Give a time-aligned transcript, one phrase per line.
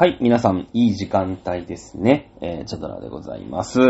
[0.00, 2.30] はい、皆さん、いい時間帯ですね。
[2.40, 3.80] えー、チャドラでございます。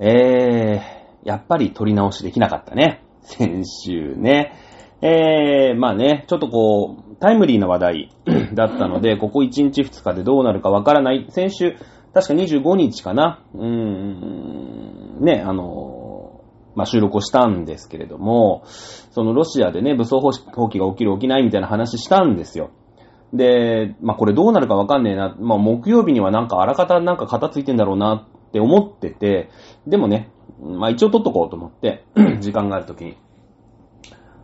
[0.00, 3.04] えー、やっぱり撮り直しできなかったね。
[3.20, 4.52] 先週ね。
[5.00, 8.10] えー、まあね、ちょっとこう、タイムリーな話題
[8.52, 11.24] だったので、ここ1日2日でどうなるかわからない。
[11.28, 11.76] 先週、
[12.12, 13.44] 確か25日かな。
[13.54, 16.40] うーん、ね、あの、
[16.74, 22.70] まあ、収録をしたんですけれども、そのロシアでね、武装放棄が起きる起きないみたいな話したんですよ。
[23.32, 25.34] で、まあ、これどうなるかわかんねえな。
[25.38, 29.50] まあ、木曜日にはなんかあらかたなんか型ついてんだろうなって思ってて、
[29.86, 32.04] でもね、まあ、一応撮っとこうと思って、
[32.40, 33.16] 時間があるときに、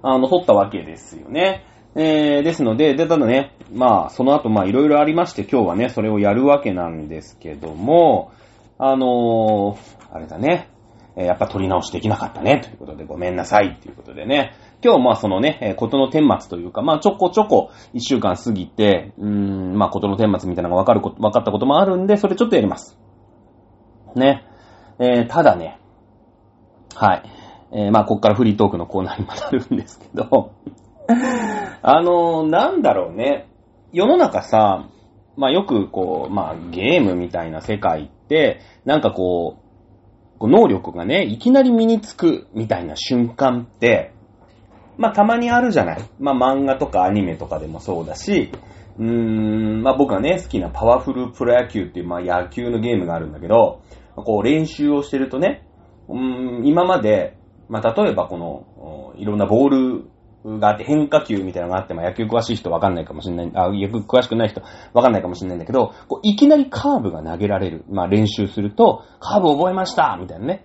[0.03, 1.65] あの、撮ったわけですよね。
[1.95, 8.31] えー、ですので、で、ただね、まあ、その後、ま、いろいろありまして、今日はね、それをやるわけなんですけども、
[8.79, 10.71] あのー、あれだね、
[11.17, 22.97] えーやっぱ撮り直しできなかったね、ということで、ごめんなさい、ということでね、今日、まあ、そのね、ことの顛末というか、まあ、ちょこちょこ、一週間過ぎて、うーん、まあ、ことの顛末みたいなのがわかること、わかったこともあるんで、それちょっとやります。
[24.15, 24.45] ね。
[25.01, 25.79] えー、ただね、
[26.95, 27.23] はい。
[27.73, 30.53] えー、まあ、こっからフリートークのコーナーにもなるんですけど、
[31.83, 33.49] あのーなんだろうね。
[33.93, 34.87] 世の中さ、
[35.37, 39.57] まあ、よくこう、まあ、ゲームみたいな世界って、なんか、こ
[40.41, 44.13] う能力がね、いきなり身につくみたいな瞬間って、
[44.99, 45.99] まあ、たまにあるじゃない。
[46.19, 48.51] まあ、漫画とかアニメとかでもそうだし、
[48.99, 53.81] うーん、まあ、僕がね、好きなパワフルプロ野球っていう、まあ、野球のゲームがあるんだけど、
[54.17, 55.65] こう、練習をしてるとね、
[56.09, 57.37] うーん、今まで、
[57.69, 64.63] まあ、例えばこの、いろんなボールがあって変化球みたいなのがあって、まあ、野球詳しい人わかんないかもしれない、あ、野球詳しくない人
[64.95, 67.85] わかんないかもしれないんだけど、こういきなりカーブが投げられる。
[67.89, 70.65] まあ、練習すると、カーブ覚えましたみたいなね。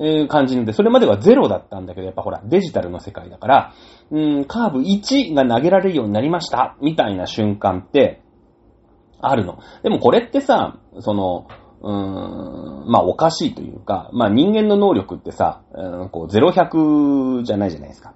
[0.00, 3.74] え感じで、それまではゼロだったんだけど、やっぱほら、デジタルの世界だから、
[4.10, 8.22] うん、カーブ1が投げられるようになりましたみたいな瞬間って、
[9.20, 9.58] あるの。
[9.82, 11.46] でもこれってさ、その、
[11.82, 18.14] うーん、まあおかしいというか、まあ人間の能力ってさ、うん、こう0-100じゃないじゃないですか。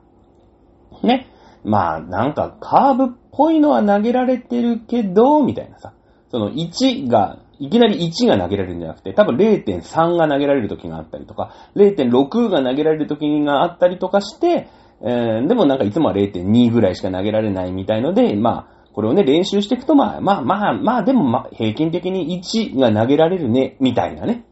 [1.02, 1.28] ね。
[1.64, 5.92] まあなんかカーブっぽいのは投げられてるけど、みたいなさ。
[6.28, 14.68] その1が、いきなり1が投げられるんじゃなくて、多分0.3が投げられる時があったりとか、0.6が投げられる時があったりとかして、
[15.02, 24.46] えーでもなんかいつもは0.2ぐらいしか投げられないみたいので、まあ、これをね、練習していくと、まあ、まあ、まあ、まあ、でも、まあ、平均的に1が投げられるね、みたいなね。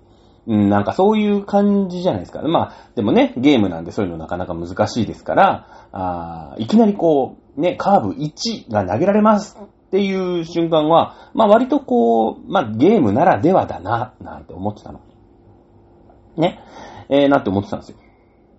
[0.47, 2.42] うん、なんかそういう感じじゃないですか。
[2.42, 9.59] まあ、でもね、ゲームなんでそういうのなかなか難しいですから、あいきなりこう、ね、カーブ1が投げられます
[9.94, 15.00] っていう瞬間は、まあ割とこう、まあゲームならではだな、なんて思ってたの。
[16.37, 16.59] ね。
[17.09, 17.99] えー、なって思ってたんですよ。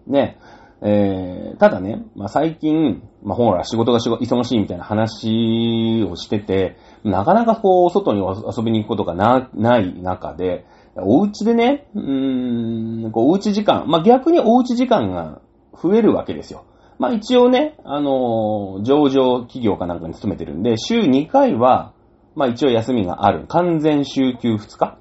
[0.08, 0.38] ね。
[0.82, 15.42] えー、ただね、まあ最近、まあほら仕事が忙しいみたいな話をしてて、なかなかこう、外に遊びに行くことがな、ない中で、お家でね、うーん、こう、おうち時間、まあ逆におうち時間が
[15.74, 16.64] 増えるわけですよ。
[16.98, 21.94] まあ一応ね、あのー上場企業かなんかに勤めてるんで、週2回は、
[22.36, 23.46] まあ一応休みがある。
[23.48, 24.98] 完全週休2日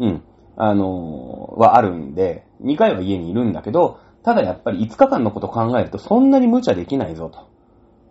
[0.00, 0.22] うん。
[0.56, 7.48] あのーはあるんで、2回は家にいるんだけど、ただやっぱり5日間のこと考えるとそんなに無茶できないぞと。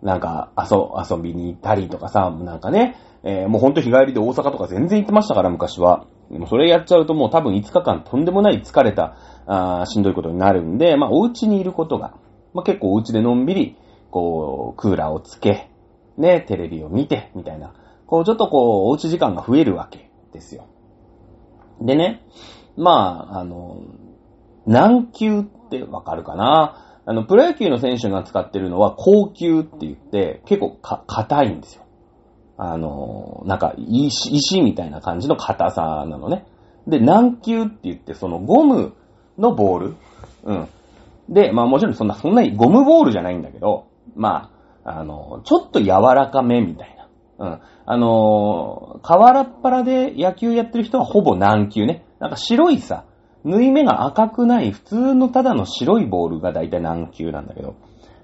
[0.02, 6.06] なんか、遊、遊びに行ったりとかさ、なんかね、えーもうほんと日帰りで大阪とか全然行ってましたから、昔は。
[6.30, 9.16] でもそれやっちゃうともう多分5日間とんでもない疲れた、
[9.46, 12.14] あしんどいことになるんで、まあお家にいることが、
[12.58, 13.76] まあ結構お家でのんびり、
[14.10, 15.70] こう、クーラーをつけ、
[16.16, 17.72] ね、テレビを見て、みたいな。
[18.06, 20.64] こう、ちょっとこう、おうち時間が増えるわけですよ。
[21.80, 22.24] でね、
[22.76, 23.82] まあ、あの、
[24.66, 27.02] 軟球ってわかるかな？
[27.06, 31.84] あの、プロ野球の選手が使ってるのは高球って言って、結構か、硬いんですよ。
[32.56, 36.44] あの、なんか石、石みたいな感じの硬さなのね。
[36.86, 38.94] で、軟球って言って、そのゴム
[39.38, 39.96] のボール。
[40.44, 40.68] うん。
[41.28, 44.50] で、まあもちろんそんな、そんなにゴムボールじゃないんだけど、ま
[44.84, 47.46] あ、あの、ちょっと柔らかめみたいな。
[47.46, 47.60] うん。
[47.86, 52.04] あの、河原っ腹で野球やってる人はほぼ軟球ね。
[52.18, 53.04] なんか白いさ、
[53.44, 57.76] 縫い目が赤くない普通のただの白いボールが大体軟球なんだけど、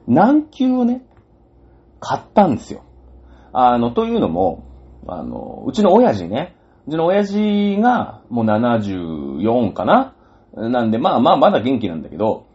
[0.06, 1.02] 軟球をね、
[2.00, 2.82] 買ったんですよ。
[3.52, 4.64] あの、というのも、
[5.06, 10.14] あの、うちの親父ね、うちの親父がもう74かな
[10.54, 12.46] なんで、まあまあまだ元気なんだけど、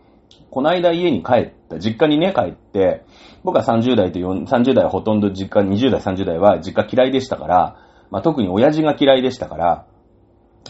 [0.49, 3.05] この間家に帰った、実家にね、帰って、
[3.43, 7.77] 僕は30代と4 30代はほとんど実家、20代、30代は実家嫌いでしたから、
[8.09, 9.85] まあ特に親父が嫌いでしたから、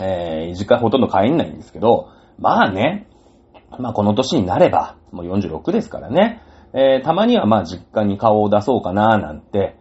[0.02, 3.08] えー、実家ほとんど帰んないんですけど、まあね、
[3.78, 6.42] まあこの年になれば、もう46ですからね、
[6.74, 9.76] えー、たまにはまあ実家に顔を出そうかななんて、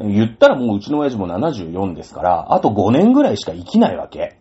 [0.00, 4.38] 言ったらもううちの親父も74ですから、あと5年ぐらいしか生きないわけ。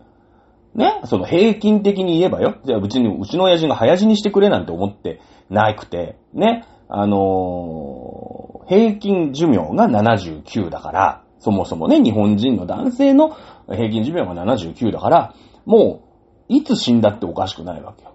[0.74, 2.56] ねその平均的に言えばよ。
[2.66, 5.20] じゃあうちに、うちの親父が早死にしてくれなんて思って
[5.50, 6.66] なくて、ね。
[6.94, 13.36] あのー、平均寿命が79だから、そもそもね、日本人の男性の
[13.68, 15.34] 平均寿命が79だから、
[15.66, 16.04] も
[16.50, 18.14] う、いつ死んだっておかしくないわけよ。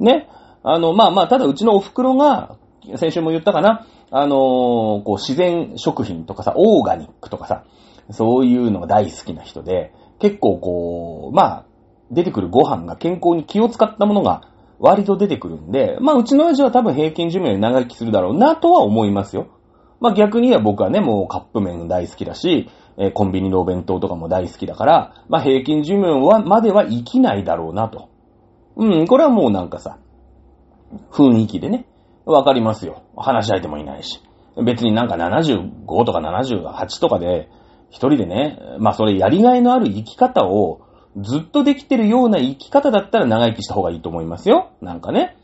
[0.00, 0.28] ね。
[0.62, 2.56] あの、まあまあ、ただうちのお袋が、
[2.96, 4.38] 先週も言ったかな、あのー、
[5.04, 7.64] こう、自然食品とかさ、オーガニックとかさ、
[8.10, 9.92] そういうのが大好きな人で、
[10.22, 11.66] 結構こう、まあ、
[12.12, 14.42] 出てくるご飯が健康に気を使ったものが
[14.78, 19.48] 割と出てくるんで、まあ、うちの親父は多分平均寿命で長生きするだろうなとは思いますよ。
[20.00, 28.08] まあ、逆には僕はね、もうカップ麺大好きだし、え、コンビニのお弁当とかも大好きだから、まあ、平均寿命は、までは生きないだろうなと。
[28.76, 29.98] うん、これはもうなんかさ、
[31.10, 31.86] 雰囲気でね、
[32.24, 33.02] わかりますよ。
[33.16, 34.20] 話し相手もいないし。
[34.64, 37.48] 別になんか75とか78とかで、
[37.92, 40.80] 一人でね、まあそれやりがいのある生き方を
[41.16, 44.72] ずっとできてるような生き方だったら長生きした方がいいと思いますよ。
[44.80, 45.36] なんかね。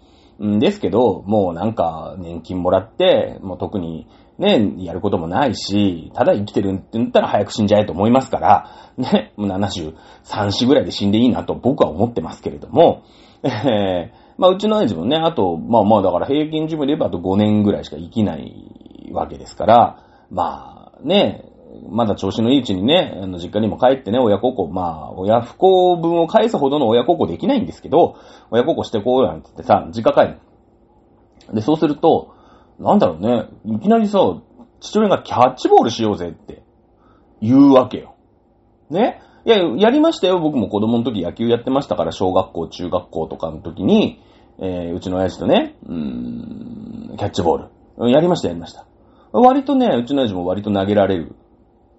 [0.42, 4.08] んですけど、もうなんか年金もらって、もう特に
[4.38, 13.02] ね、やることもないし、ただ生きてるって言ったら早く死んじゃえと思いますから、ね、もう73、4ぐらいで死んでいいなと僕は思ってますけれども、
[13.42, 21.47] えー、まあうちの親父もね、あと、まあまあだから平均寿命で言えばあと5年ぐらいしか生きないわけですから、まあね、
[21.88, 28.16] まだ調子のいいうちにね、あの、実家にも帰ってね、親孝行、まあ、親不孝分を返すほどの親孝行できないんですけど、
[28.50, 31.54] 親孝行してこうなんて言ってさ、実家帰る。
[31.54, 32.34] で、そうすると、
[32.78, 34.20] なんだろうね、いきなりさ、
[34.80, 36.62] 父親がキャッチボールしようぜって
[37.40, 38.14] 言うわけよ。
[38.90, 39.20] ね？
[39.44, 40.40] いや、やりましたよ。
[40.40, 44.20] 僕も子供の時野球やってましたから、小学校、中学校とかの時に、
[44.58, 45.94] えー、うちの親父とね、うー
[47.14, 48.10] ん、キャッチボール。
[48.10, 48.84] やりました、やりました。
[49.32, 51.34] 割とね、うちの親父も割と投げられる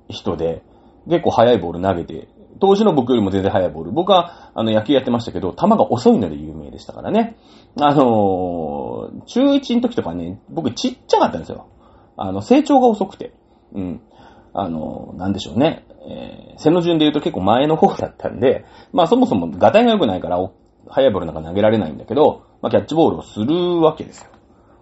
[0.10, 0.64] 人で、
[1.08, 2.28] 結構速いボール投げて、
[2.60, 3.92] 当時の僕よりも全然速いボール。
[3.92, 7.38] 僕は、あの、野球やってましたけど、球が遅いので有名でしたからね。
[7.80, 11.68] あのー、中1の時とかね、僕ちっちゃかったんですよ。
[12.18, 13.34] あの、成長が遅くて。
[13.74, 14.02] うん。
[14.54, 15.86] あのー、なんでしょうね。
[16.10, 20.38] えー、背の順で言うと結構前の方だったんで、まあそもそもガタイが良くないから、
[20.88, 24.32] 速いボールなんか投げられないんだけど、まあキャッチボールをするわけですよ。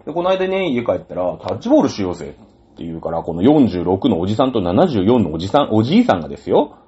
[0.06, 2.34] で、この間ね、家帰ったら、キャッチボールしようぜ
[2.78, 6.78] って言うから、この46のおじさんと74のおじさん、おじいさんがですよ。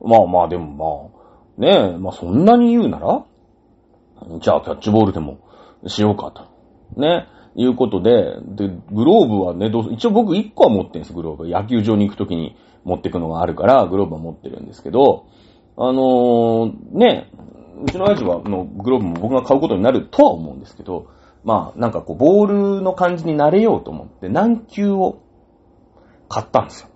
[0.00, 1.20] まあまあ、でもま
[1.58, 3.24] あ、ねえ、まあそんなに言うなら、
[4.40, 5.38] じゃあキャッチボールでも
[5.86, 7.00] しようかと。
[7.00, 7.26] ね。
[7.56, 11.48] いうことで、で、グローブはね、どう一応僕1個は持ってんです、グローブ。
[11.48, 15.26] 野球場に行くときに持ってくのがあるから、グローブは持ってるんですけど、
[15.76, 17.30] あのー、ね、
[17.84, 21.06] うちの親父は、のグローブも僕が買うことになるとは思うんですけど、
[21.44, 25.20] まあ、なんかこう、ボールの感じになれようと思って、軟球を
[26.34, 26.88] 買ったんですよ。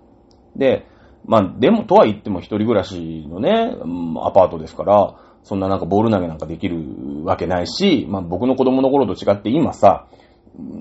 [0.57, 0.85] で、
[1.25, 3.75] まあ、でも、とは言っても一人暮らしのね、
[4.21, 10.07] アパートですから、そんななんかボール投げなんかできるわけないし、まあ僕の子供の頃と違って今さ、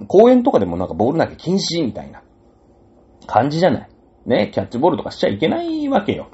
[0.08, 2.22] 公園とかでもなんかボール投げ禁止みたいな
[3.26, 3.88] 感じじゃない。
[4.26, 6.28] ね、キャッチボールとかしちゃいけないわけよ。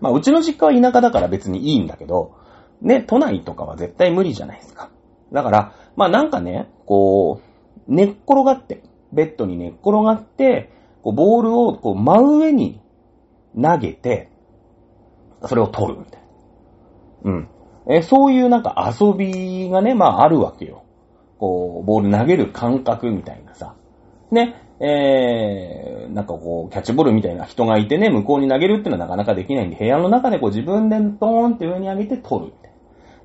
[0.00, 2.34] まあうちの実家は田舎だから別にいいんだけど、
[2.82, 4.90] ね、都内とかは絶対無理じゃないですか。
[5.32, 8.82] だから、まあなんかね、こう、寝っ転がって、
[9.12, 10.70] ベッドに寝っ転がって、
[11.02, 12.80] こうボールをこう真上に
[13.60, 14.30] 投げて、
[15.46, 16.22] それを取るみたい
[17.24, 17.30] な。
[17.32, 17.48] うん。
[17.88, 20.84] えそういうなんか遊びがね、まああるわけよ。
[21.38, 23.74] こう、ボール投げる感覚みたいなさ。
[24.30, 32.70] ね、えー、なんかこう、キャッチボールみたいな人がいてね、向こうに投げるっていうのはなかなかできないんで、部屋の中でこう自分でトーンって上に上げて取るみたい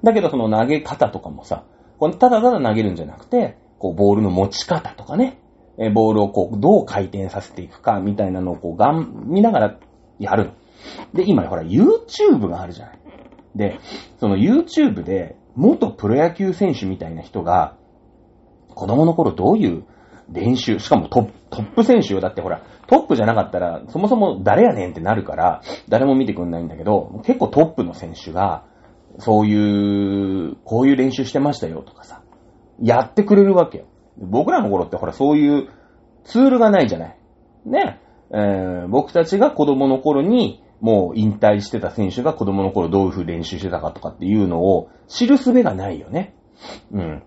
[0.03, 0.11] な。
[0.11, 1.65] だけどその投げ方とかもさ、
[1.99, 5.39] こただただ投げるんじゃなくて、こう、ボールの持ち方とかね、
[5.77, 9.79] えボールをこう、どう回転させていくか、みたいなのをこう、がん、見ながら
[10.19, 10.51] やる。
[11.13, 12.99] で、今ほら、YouTube があるじゃない。
[13.55, 13.79] で、
[14.19, 17.75] その YouTube で、元プロ野球選手みたいな人が、
[18.69, 19.85] 子供の頃どういう
[20.29, 22.19] 練習、しかもトップ選手よ。
[22.19, 28.65] だってほら、トップじゃなかったら、そもそも誰やねんってなるから、誰も見てくんないんだけど、結構トップの選手が、
[29.19, 32.21] そういう、こういう練習してましたよとかさ、
[32.81, 33.85] やってくれるわけよ。
[34.17, 35.69] 僕らの頃ってほら、そういう
[36.23, 37.17] ツールがないじゃない。
[37.65, 37.99] ね。
[38.31, 46.35] えー、僕たちが子供の頃に、もう引退してた選手が子供の頃どういう風練習してたかとかっていうのを知るすべがないよね。
[46.91, 47.23] うん。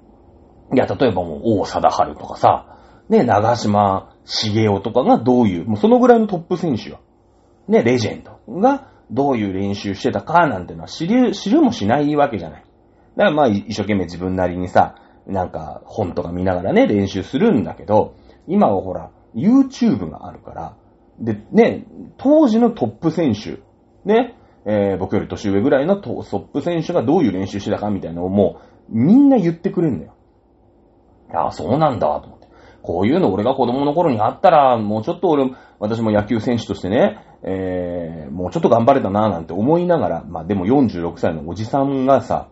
[0.75, 2.79] いや、例えばもう王貞治とかさ、
[3.09, 7.01] ね、長島茂雄とかがどういう、もうそのぐらいのトップ選手よ。
[7.69, 12.65] ね、レジェンドがどういう練習してたかなんてのは知る、知るもしないわけじゃない。
[13.17, 14.95] だからまあ一生懸命自分なりにさ、
[15.29, 18.15] なんか本とか見ながらね、練習するんだけど、
[18.47, 20.77] 今はほら、YouTube があるから、
[21.21, 21.85] で、ね、
[22.17, 23.61] 当時のトップ選手、
[24.05, 30.15] ね、えー僕より年上ぐらいのトップ選手がどういう練習してたかみたいなのをもう、みんな言ってくれるんだよ。
[31.35, 32.49] ああ、そうなんだ、と思って。
[32.81, 42.49] こういうの俺が子供の頃にあったら、もうちょっと俺、私も野球選手としてね、えー、もうちょっと頑張れたな、なんて思いながら、まあでも46歳のおじさんがさ、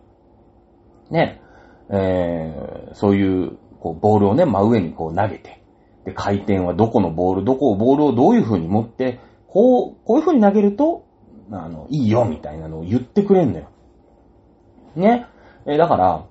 [1.09, 1.41] ね、
[1.89, 5.61] えー、そういう、こう、ボールをね、真上にこう投げて、
[6.05, 11.05] で、回転はどこのボール、どこを、ボールをどういう風に持って、こう、こういう風に投げると、
[11.51, 13.69] あの、いいよ、みたいなのを言ってくれんだよ。
[14.95, 15.25] ね。
[15.65, 16.25] えだから、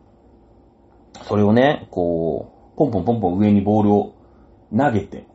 [1.23, 4.15] それをね、こう、ポンポンポンポン上にボールを
[4.77, 5.27] 投げて、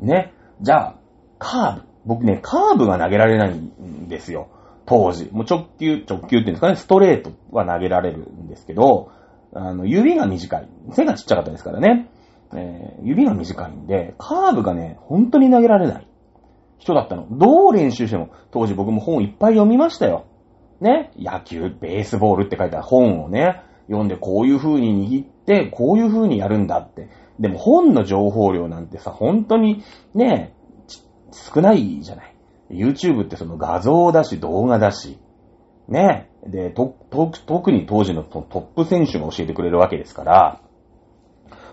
[0.00, 0.32] ね。
[0.60, 0.94] じゃあ、
[1.38, 1.88] カーブ。
[2.06, 4.48] 僕ね、カーブが投げられないんですよ。
[4.86, 5.28] 当時。
[5.30, 9.10] もう直球、直球っていうんですかね、ストレートは投げられるんですけど、
[9.54, 10.68] あの、指が短い。
[10.92, 12.10] 背がちっちゃかったですからね。
[12.54, 16.06] えー指が短いんで、カーブがね、本当に投げられない
[16.78, 17.26] 人だったの。
[17.30, 20.26] どう練習しても、当時僕も本いっぱい読みましたよ。
[20.80, 21.12] ね。
[21.16, 27.08] 野球、ベースボールって書いた本をね、読んでこういう風に握って、こういう風にやるんだって。
[27.40, 29.82] でも本の情報量なんてさ、本当に
[30.14, 30.54] ね、
[31.30, 32.34] 少ないじゃない。
[32.70, 35.18] YouTube ってその画像だし動画だし、
[35.88, 36.27] ね。
[36.46, 40.60] で、と、と、特に当時のトップ選手が教えてくれるわけですから、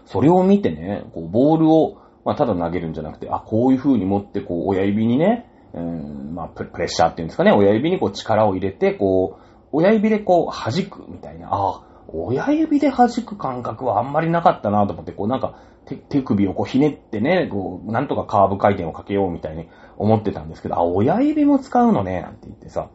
[0.05, 9.41] それを見てね、こう、ボールを、まあ、ただ投げるんじゃなくて、あ、こういう風に持って、こう、親指にね、うん、まあ、ププレッシャーっていうんですかね、親指にこう力を入れて、こう、
[9.71, 19.67] 親指でこう、弾くみたいな、あ、親指で弾く感覚はあんまりなかったなと思って、こう、なんか、手手首をこうひねってね、こう、なんとかカーブ回転をかけようみたいに
[19.97, 22.89] 思ってたんですけど、あ、親指も使うのね、なんて言ってさ、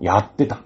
[0.00, 0.60] やってた。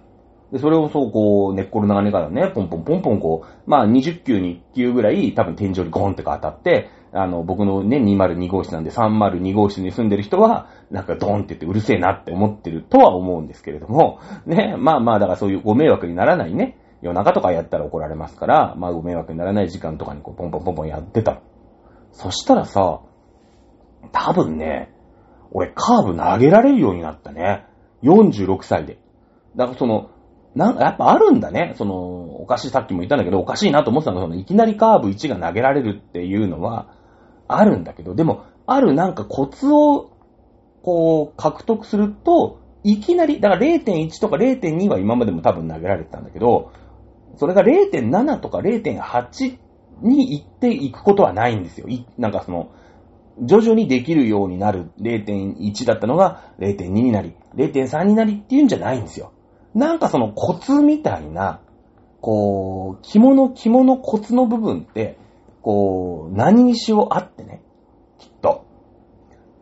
[0.52, 21.40] で、それをそう、こう、寝っ転がりながらね、ポンポンポンポンこう、まあ20球に1球ぐらい多分天井にゴーンってか当たって、あの、僕のね、202号室なんで302号室に住んでる人は、なんかドーンって言ってうるせえなって思ってるとは思うんですけれども、 ね、まあまあ、だからそういうご迷惑にならないね、夜中とかやったら怒られますから、まあご迷惑にならない時間とかにこう、ポンポンポンポンやってた。
[22.12, 23.00] そしたらさ、
[24.12, 24.92] 多分ね、
[25.50, 27.66] 俺カーブ投げられるようになったね。
[28.02, 28.98] 46歳で。
[29.56, 30.10] だからその、
[30.54, 31.74] なんかやっぱあるんだね。
[31.76, 36.94] その、おかしい、さっきも言ったんだけど、おかしいなと思ってたのが、その、いきなりカーブ1が投げられるっていうのは、
[37.48, 40.10] あるんだけど、でも、あるなんかコツを、
[40.82, 46.72] こう、獲得すると、いきなり、だから0.1とか0.2は今までも多分投げられてたんだけど、
[47.36, 49.58] それが0.7とか0.8
[50.02, 51.86] に行っていくことはないんですよ。
[52.18, 52.72] なんかその、
[53.40, 59.32] 徐々にできるようになる0.1だったのが0.2になり、0.3になりっていうんじゃないんですよ。
[59.74, 61.60] なんかそのコツみたいな、
[62.20, 65.18] こう、肝の肝のコツの部分って、
[65.62, 67.62] こう、何にしようあってね。
[68.18, 68.66] きっと。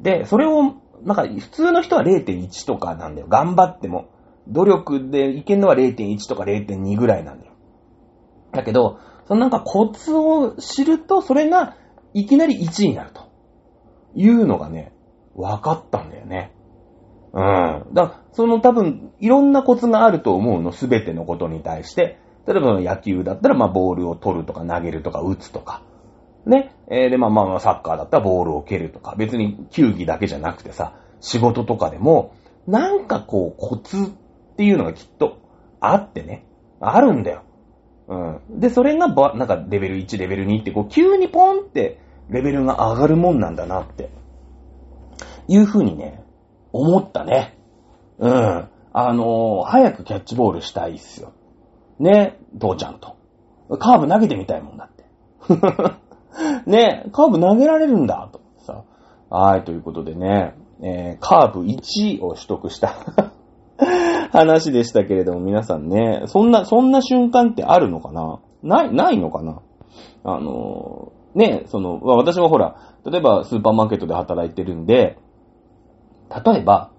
[0.01, 3.27] で、それを、なんか普通の人は0.1とかなんだよ。
[3.29, 4.09] 頑張っても。
[4.49, 7.53] 努力でいけるのは0.1とか0.2ぐらいなんだよ。
[8.53, 11.77] だけど、そのなんかコツを知ると、それが
[12.15, 13.31] いきなり1になると。
[14.15, 14.93] いうのがね、
[15.35, 16.53] 分かったんだよね。
[17.33, 17.95] うん。
[17.95, 22.19] だ、その多分、いろんなコツがあると思うの、すべてのことに対して。
[22.47, 25.83] 例えば野球だったら、まあ、ボールを取るとか、投げるとか、打つとか。
[26.47, 26.75] ね。
[26.91, 29.15] えーで、まあまあまあ、サッカーだったらボールを蹴るとか。
[29.17, 32.35] 別に球技だけじゃなくてさ、仕事とかでも、
[32.67, 35.39] なんかこう、コツっていうのがきっと
[35.81, 36.47] あってね。
[36.81, 37.43] あるんだよ。
[38.09, 38.61] うん。
[38.61, 44.11] で、それがば、なんかレベル1、レベル2って、こう、急にポンって、レベルが上がるもんなんだなって。
[45.47, 46.25] いう風にね、
[46.73, 47.59] 思ったね。
[48.19, 48.69] うん。
[48.93, 51.33] あのー早くキャッチボールしたいっすよ。
[51.99, 53.17] ね、父ちゃんと。
[53.79, 55.05] カーブ投げてみたいもんだって。
[56.71, 58.83] ね、カーブ投げられるんだ、とさ。
[59.29, 62.95] はい、ということでね、えーカーブ1を取得した
[64.33, 68.41] 話でしたけれども、皆さんね、そんな、そんな瞬間ってあるのかな？
[68.63, 69.61] ない、ないのかな？
[70.25, 75.17] あのーね、その、私はほら、例えばスーパーマーケットで働いてるんで、
[76.31, 76.93] 例えば、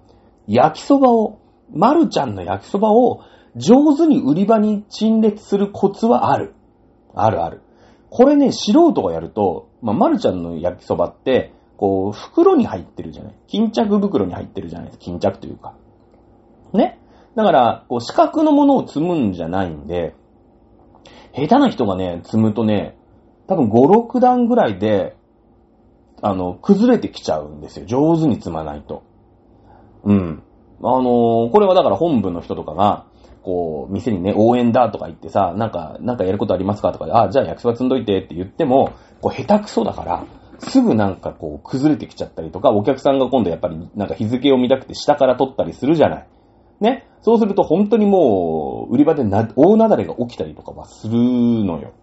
[0.47, 1.39] 焼きそばを、
[1.73, 3.21] まるちゃんの焼きそばを
[3.55, 6.53] 上手に売り場に陳列するコツはある。
[7.15, 7.61] あるある。
[8.09, 15.05] これね、素人がやると、まあ、まるちゃんの焼きそばって、こう、袋に入ってるじゃない巾着袋に入ってるじゃないですか。
[15.05, 15.75] 巾着というか。
[16.73, 16.99] ね。
[17.35, 20.13] だから、こう、四角のものを積むんじゃないんで、
[21.33, 22.97] 下手な人がね、積むとね、
[23.47, 25.15] 多分5、6段ぐらいで、
[26.21, 27.85] あの、崩れてきちゃうんですよ。
[27.85, 29.03] 上手に積まないと。
[30.03, 30.43] うん。
[30.83, 33.05] あのーこれはだから本部の人とかが、
[33.43, 40.25] こう、店にね、応援だとか言ってさ、なんか、なんかやることありますかとかで、あ、じゃあ焼きそば積んどいてって言っても、こう、下手くそだから、
[40.59, 46.27] すぐなんかこう崩れてきちゃったりとか、お客さんが今度やっぱりなんか日付を見たくて下から撮ったりするじゃない。
[46.79, 47.07] ね。
[47.21, 51.93] そうすると本当にもう、売り場でな大なだれが起きたりとかはするのよ。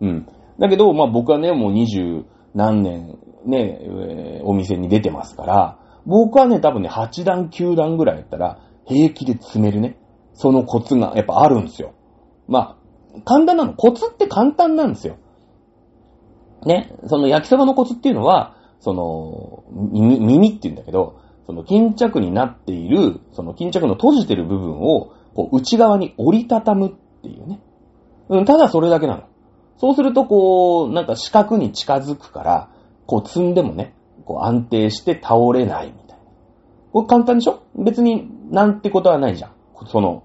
[0.00, 0.26] うん。
[0.58, 9.98] だけど、まあ僕はね、もう二十何年ね、えー、お店に出てますから、僕はね、多分ね、8段9段ぐらいやったら、平気で詰めるね。
[10.34, 11.94] そのコツがやっぱあるんですよ。
[12.48, 12.76] ま
[13.14, 13.74] あ、簡単なの。
[13.74, 15.16] コツって簡単なんですよ。
[16.66, 26.90] ね、その焼きそばのコツっていうのは、その、耳、耳って言うんだけど、その巾着になっている、その巾着の閉じてる部分を、こう、内側に折りたたむっ
[27.22, 27.60] ていうね。
[28.28, 29.24] うん、ただそれだけなの。
[29.78, 32.70] そうすると、こう、なんか四角に近づくから、
[33.06, 33.94] こう積んでもね、
[34.30, 36.24] こう安定して倒れないみたいな。
[36.92, 37.64] これ簡単でしょ？
[37.74, 39.52] 別になんてことはないじゃん。
[39.86, 40.22] その、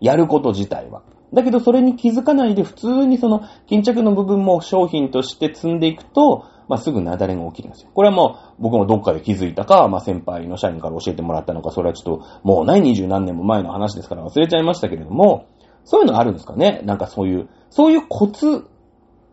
[0.00, 1.02] やること自体は。
[1.34, 7.90] だけどそれに気づかないで普通にその巾着の部分も商品として積んでいくと、まあ、すぐ雪崩が起きるんですよ。
[7.92, 15.48] これはもう僕もどっかで気づいたか、まあ、先輩の社員から教えてもらったのか、それはちょっともうない二十何年も前の話ですから忘れちゃいましたけれども、
[15.84, 16.80] そういうのあるんですかね？
[16.84, 18.68] なんかそういう、そういうコツ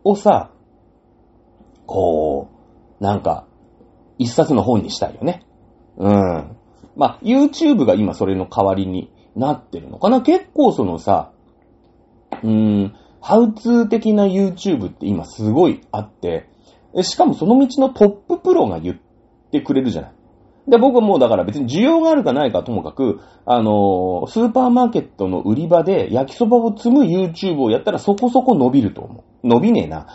[0.03, 0.49] をさ、
[1.85, 2.49] こ
[2.99, 3.45] う、なんか、
[4.17, 5.45] 一冊の本にしたいよね。
[5.97, 6.57] うん。
[6.95, 11.31] まあ、YouTube が今それの代わりになってるのかな結構そのさ、
[12.43, 16.49] うーん、ハウツー的な YouTube って今すごいあって、
[17.01, 18.97] しかもその道のトッププロが言っ
[19.51, 20.11] てくれるじゃない。
[20.67, 29.47] で、僕はもうだから別に需要があるかないかともかく、あのー、スーパーマーケットの売り場で焼きそばを積む YouTube をやったらそこそこ伸びると思う。
[29.47, 30.07] 伸びねえな。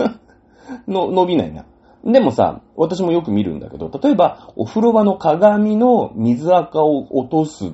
[0.88, 1.64] の、伸びないな。
[2.04, 7.72] でもさ、私もよく見るんだけど、例えば、お風呂場の鏡の水垢を落とす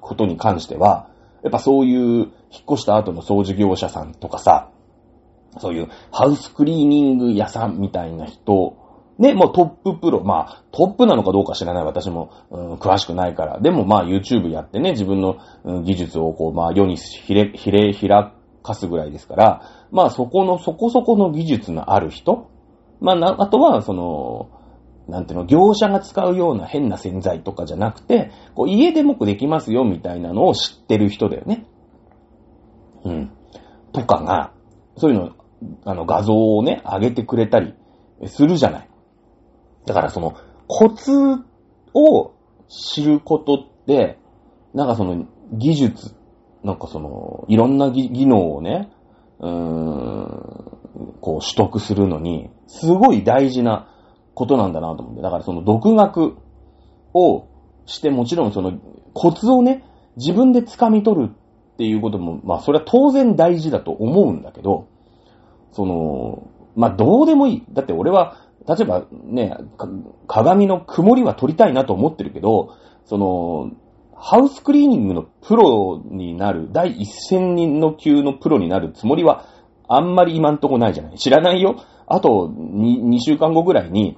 [0.00, 1.10] ことに関しては、
[1.42, 2.28] やっぱそういう引っ
[2.72, 4.70] 越した後の掃除業者さんとかさ、
[5.58, 8.76] そういうハウスクリーニング屋さんみたいな人、
[9.18, 22.50] ね、もうトッププロ、まあトップなのかどうか知らない私も、うん、詳しくないから、でもまあ YouTube やってね、自分の、うん、技術をこう、まあ世にひれ、ひれ、ひらかすぐらいですから、まあそこの、そこそこの技術のある人、
[23.00, 24.50] まあ、あとは、その、
[25.08, 31.66] なんていうの、業者が使うような変な洗剤とかじゃなくて、こう家でもできますよみたいなのを知ってる人だよね。
[33.04, 33.30] うん。
[33.92, 34.52] とかが、
[34.96, 35.36] そういうの、
[35.84, 37.74] あの画像をね、上げてくれたり
[38.26, 38.88] するじゃない。
[39.86, 40.34] だからその、
[40.66, 41.12] コツ
[41.94, 42.32] を
[42.68, 44.18] 知ることって、
[44.74, 46.16] なんかその、技術、
[46.64, 48.90] なんかその、いろんな技能をね、
[49.38, 50.75] うーん、
[51.20, 53.88] こう取得するのに、すごい大事な
[54.34, 55.22] ことなんだなと思って。
[55.22, 56.36] だからその独学
[57.14, 57.48] を
[57.86, 58.78] してもちろんその
[59.14, 59.84] コツをね、
[60.16, 64.88] 自分で掴み取るっていうことも、まあそれは当然大事だと思うんだけど、
[65.72, 67.64] その、まあどうでもいい。
[67.72, 69.56] だって俺は、例えばね、
[70.26, 73.70] 鏡の曇りは取りたいなと思ってるけど、その、
[74.14, 79.44] ハウスクリーニングのプロになる、第一線人の級のプロになるつもりは
[79.88, 81.18] あんまり今んとこないじゃない？
[81.18, 81.76] 知らないよ？
[82.06, 84.16] あと2、2週間後ぐらいに、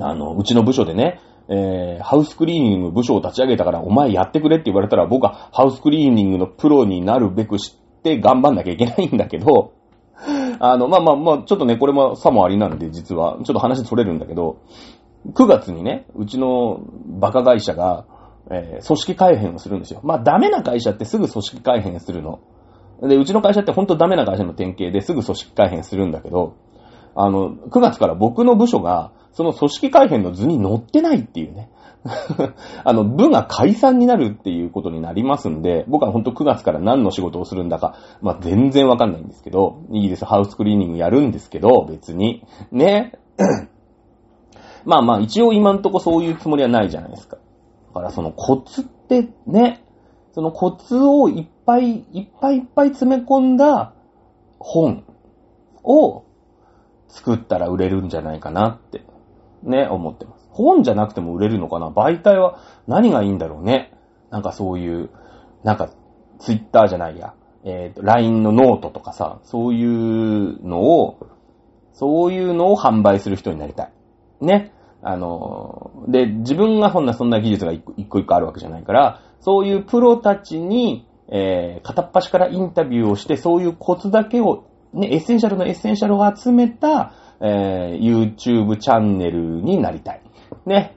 [0.00, 9.72] あの、うちの部署でね、えー、ハウスクリーニング部署を立ち上げたからお前やってくれって言われたら僕はハウスクリーニングのプロになるべくして頑張んなきゃいけないんだけど、
[10.60, 14.58] あの、まあまあまあ、ちょっとね、これもさもありなんで実は、ちょっと話取れるんだけど、
[15.34, 18.06] 9月にね、うちのバカ会社が、
[18.50, 20.00] えー、組織改編をするんですよ。
[20.02, 22.40] まあダメな会社ってすぐ組織改編するの。
[23.08, 26.56] で、うちの会社ってほんとダメな会社の典型ですぐ組織改編するんだけど、
[27.14, 31.70] あの、9月から僕の部署が、その組織改編の図に載ってないっていうね。
[32.84, 42.44] あの、部が解散になるっていうことになりますんで、僕はほんと9月から何の仕事をするんだか、まあ、全然わかんないんですけど、いいです、ハウスクリーニングやるんですけど、別に。
[42.70, 43.12] ね。
[44.84, 47.36] まあまあ、一応今んとこそういうつもりはないじゃないですか。
[47.36, 47.42] だ
[47.94, 49.84] からそのコツってね、
[50.32, 53.94] そのコツをいっぱいいっぱいいっぱい詰め込んだ
[54.58, 55.04] 本
[55.82, 56.24] を
[57.08, 59.04] 作ったら売れるんじゃないかなって
[59.62, 60.48] ね、思ってます。
[60.50, 61.88] 本じゃなくても売れるのかな？
[61.88, 63.92] 媒体は何がいいんだろうね？
[64.30, 65.10] なんかそういう、
[65.62, 65.90] なんか
[66.38, 71.28] ツイッターじゃないや、えっ、ー、と、LINE のノートとかさ、そういうのを、
[71.92, 73.92] そういうのを販売する人になりたい。
[74.40, 74.72] ね。
[75.02, 90.22] あの、で、自分がそんな、そんな技術が一個一個あるわけじゃないから、そういうプロたちに、えー、片っ端からインタビューをして、そういうコツだけを、ね、エッセンシャルのエッセンシャルを集めた、えー、YouTube チャンネルになりたい。
[90.66, 90.94] ね。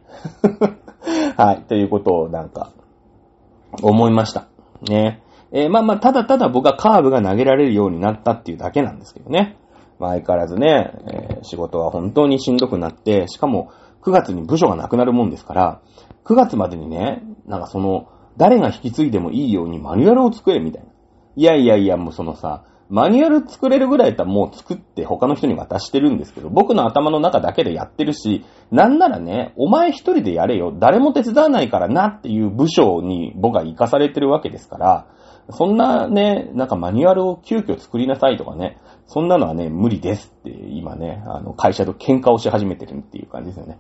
[1.38, 1.62] はい。
[1.62, 2.72] ということをなんか、
[3.82, 4.48] 思いました。
[4.90, 5.22] ね。
[5.54, 9.56] えー、まあまあ、ただただ僕はカーブが投げられるようになったっていうだけなんですけどね。
[10.00, 13.72] まあ相変わらずね、えー仕事は本当にしんどくなって、しかも
[14.02, 15.82] 9月に部署がなくなるもんですから、
[16.26, 20.90] 9月までにね、なんかその、誰が引き継いでもいいようにマニュアルを作れみたいな。
[21.38, 35.08] いやいやいや、もうそのさ、マニュアル作れるぐらいだったらもう作って他の人に渡してるんですけど、僕の頭の中だけでやってるし、なんならね、お前一人でやれよ、誰も手伝わないからなっていう部署に僕は生かされてるわけですから、
[35.50, 43.80] そんなね、なんかマニュアルを急遽作りなさいとかね、そんなのはね、無理ですって今ね、あの会社と喧嘩をし始めてるっていう感じですよね。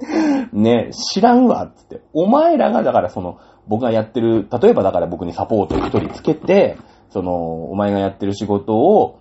[0.52, 2.00] ね、知らんわっ、つって。
[2.14, 6.76] お前らが、だからその、僕がやってる、例えばだから僕にサポートを一人つけて、
[7.10, 9.18] その、お前がやってる仕事を、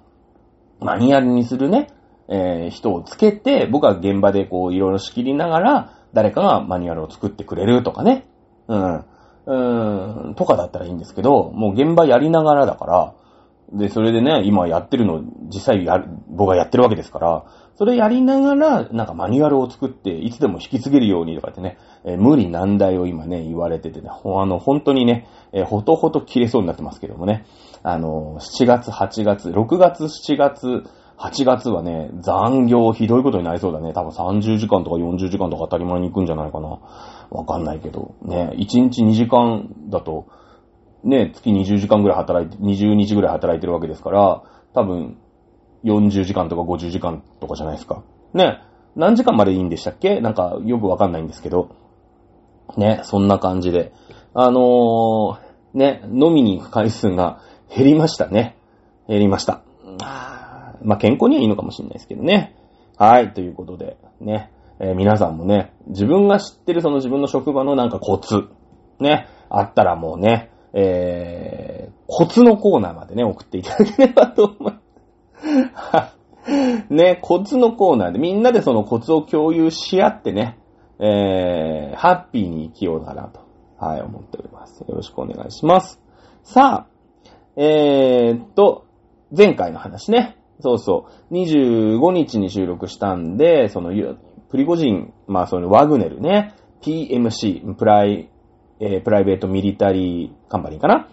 [0.79, 1.87] マニュアルにするね、
[2.29, 8.25] えー人をつけて、僕は現場でこう、いろいろ仕切りながら、誰かがマニュアルを作ってくれるとかね。
[8.67, 9.05] うん。
[9.45, 13.13] うん、とかだったらいいんですけど、もう現場やりながらだから、
[13.71, 27.45] で、それでね、今やってるの、実際やる、僕がやってるわけですから、それやりながら、なんかマニュアルを作って、いつでも引き継げるようにとかってね、えー無理難題を今ね、言われててね、ほあの、本当にね、えーほとほと切れそうになってますけどもね、
[27.83, 30.83] あの、7月、8月、6月、7月、
[31.19, 33.91] 8月はね、残業ひどいことになりそうだね。
[33.93, 36.79] 多分30時間とか40時間とか当たり前に行くんじゃないかな。
[37.29, 38.15] わかんないけど。
[38.21, 40.27] ね、1日2時間だと、
[41.03, 45.17] ね、月20時間ぐらい働いて、20日ぐらい働いてるわけですから、多分、
[45.83, 48.03] 40時間とか50時間とかじゃないですか。
[48.33, 48.61] ね、
[48.95, 50.19] 何時間までいいんでしたっけ？
[50.19, 51.69] なんか、よくわかんないんですけど。
[52.77, 53.93] ね、そんな感じで。
[54.33, 55.37] あのー、
[55.73, 57.41] ね、飲みに行く回数が
[57.73, 58.57] 減りましたね。
[59.07, 59.61] 減りました。
[60.81, 62.55] まあ、健康にはいいのかもしれないですけどね。
[62.97, 68.49] はい、ということで、ね、えー皆さんもね、自分が知ってるその自分の職場のなんかコツ、
[68.99, 74.79] ね、あったらもうね、えー、コツのコーナーまでね、送っていただければと思いま
[76.07, 76.19] す。
[76.89, 80.57] ね、コツのコーナーでみんなでそのコツを共有し合ってね、
[80.99, 83.39] えー、ハッピーに生きようかなと、
[83.77, 84.81] はい、思っております。
[84.81, 86.01] よろしくお願いします。
[86.43, 86.99] さあ、
[87.55, 88.85] えーっと、
[89.35, 90.37] 前回の話ね。
[90.61, 91.33] そうそう。
[91.33, 93.91] 25日に収録したんで、その、
[94.49, 98.29] プリゴジン、まあそのワグネルね、PMC、プライ、
[98.79, 101.07] えープライベートミリタリーカンパニーかな？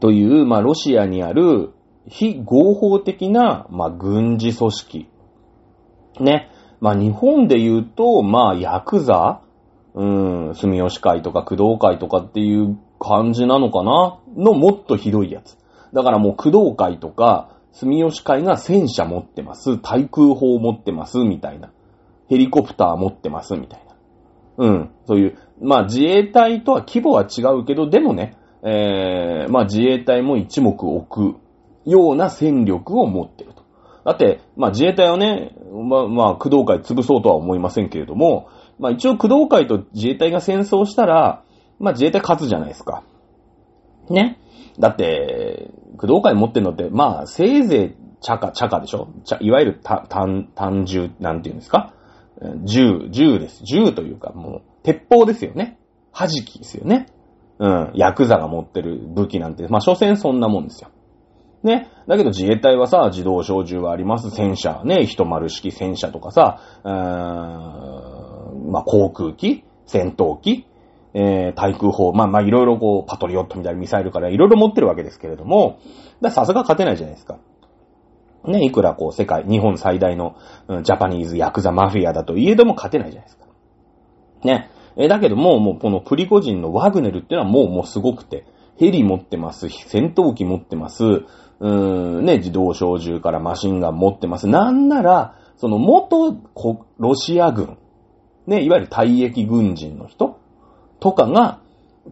[0.00, 1.72] という、まあロシアにある
[2.06, 5.08] 非合法的な、まあ軍事組織。
[6.20, 6.50] ね。
[6.80, 9.40] まあ日本で言うと、まあヤクザ？
[9.94, 14.20] うん、住吉会とか工藤会とかっていう感じなのかな？
[14.36, 15.56] のもっとひどいやつ。
[15.92, 21.70] だからもう工藤会とか住吉会が戦車持ってます、対空砲持ってます、みたいな。
[22.28, 24.66] ヘリコプター持ってます、みたいな。
[24.66, 24.90] うん。
[25.06, 31.36] そういう、まあ自衛隊とは規模は違うけど、でもね、えー、まあ自衛隊も一目置く
[31.84, 33.62] ような戦力を持ってると。
[34.04, 41.44] だって、まあ自衛隊はね、まあ、まあ、工藤会潰そうとは思いませんけれども、まあ一応工藤会と自衛隊が戦争したら、
[41.78, 43.02] まあ自衛隊勝つじゃないですか。
[44.08, 44.38] ね。
[44.78, 49.08] だって、工藤会持ってるのって、まあせいぜい茶化、茶化でしょ？
[49.40, 51.92] いわゆる単、単、銃、なんていうんですか？
[52.64, 53.62] 銃、銃です。
[53.64, 55.78] 銃というか、もう、鉄砲ですよね。
[56.12, 57.06] 弾きですよね。
[57.58, 57.90] うん。
[57.94, 60.90] ヤクザが持ってる武器なんて、まあ、所詮そんなもんですよ。
[61.62, 61.88] ね。
[62.06, 64.30] だけど自衛隊はさ、自動小銃はあります。
[64.30, 65.04] 戦車、ね。
[65.04, 70.66] 一丸式戦車とかさ、うーん、まあ、航空機、戦闘機、
[71.14, 75.80] えー、対空砲、まあまあいろいろこう、パトリオットみたいなミサイルからいろいろ持ってるわけですけれども、
[76.20, 77.38] ださすが勝てないじゃないですか。
[78.44, 80.36] ね、いくらこう世界、日本最大の、
[80.68, 83.47] うんジャパニーズヤクザマフィアだといえども勝てないじゃないですか。
[84.44, 84.70] ね。
[84.96, 88.44] えだけども、もうこのプリコジンのワグネルっていうのはもうもうすごくて、
[88.76, 94.48] ヘリ持ってます、戦闘機持ってます、うーん、ね、自動小銃からマシンガン持ってます。
[94.48, 97.78] なんなら、その元こロシア軍、
[98.46, 100.38] ね、いわゆる退役軍人の人。
[101.00, 101.60] とかが、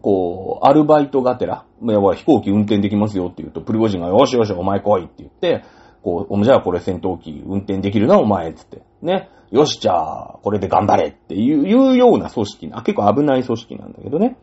[0.03, 5.65] こう、アルバイトがてら、いや飛行機運転できますよって言うと、プリゴジンがよしよしお前来いって言って、
[6.07, 8.81] こう、じゃあこれ戦闘機運転できるなお前つって。
[9.03, 9.29] ね。
[9.51, 14.37] よしじゃあ、これで頑張れっていういうような組織な、結構危ない組織なんだけどね。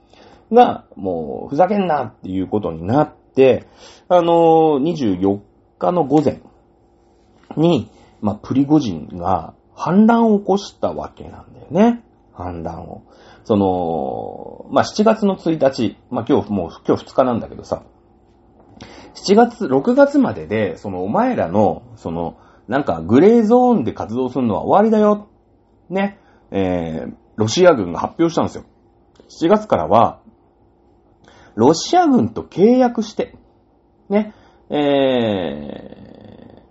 [0.52, 3.66] が、もう、ふざけんなっていうことになって、
[4.10, 5.40] あのー、24
[5.80, 6.42] 日の午前
[7.56, 12.04] に、まあ、プリゴジンが反乱を起こしたわけなんだよね。
[12.34, 13.04] 反乱を。
[13.46, 17.84] その、まあ、7月の1日、まあ、今日もう、今日2日なんだけどさ、
[19.16, 25.28] 7月、6月までで、そのお前らの、その、なんかグレーゾーンで活動するのは終わりだよ。
[25.90, 26.20] ね。
[26.52, 28.66] えー、ロシア軍が発表したんですよ。
[29.30, 30.22] 7月からは、
[31.56, 33.36] ロシア軍と契約して、
[34.10, 34.34] ね。
[34.70, 35.94] え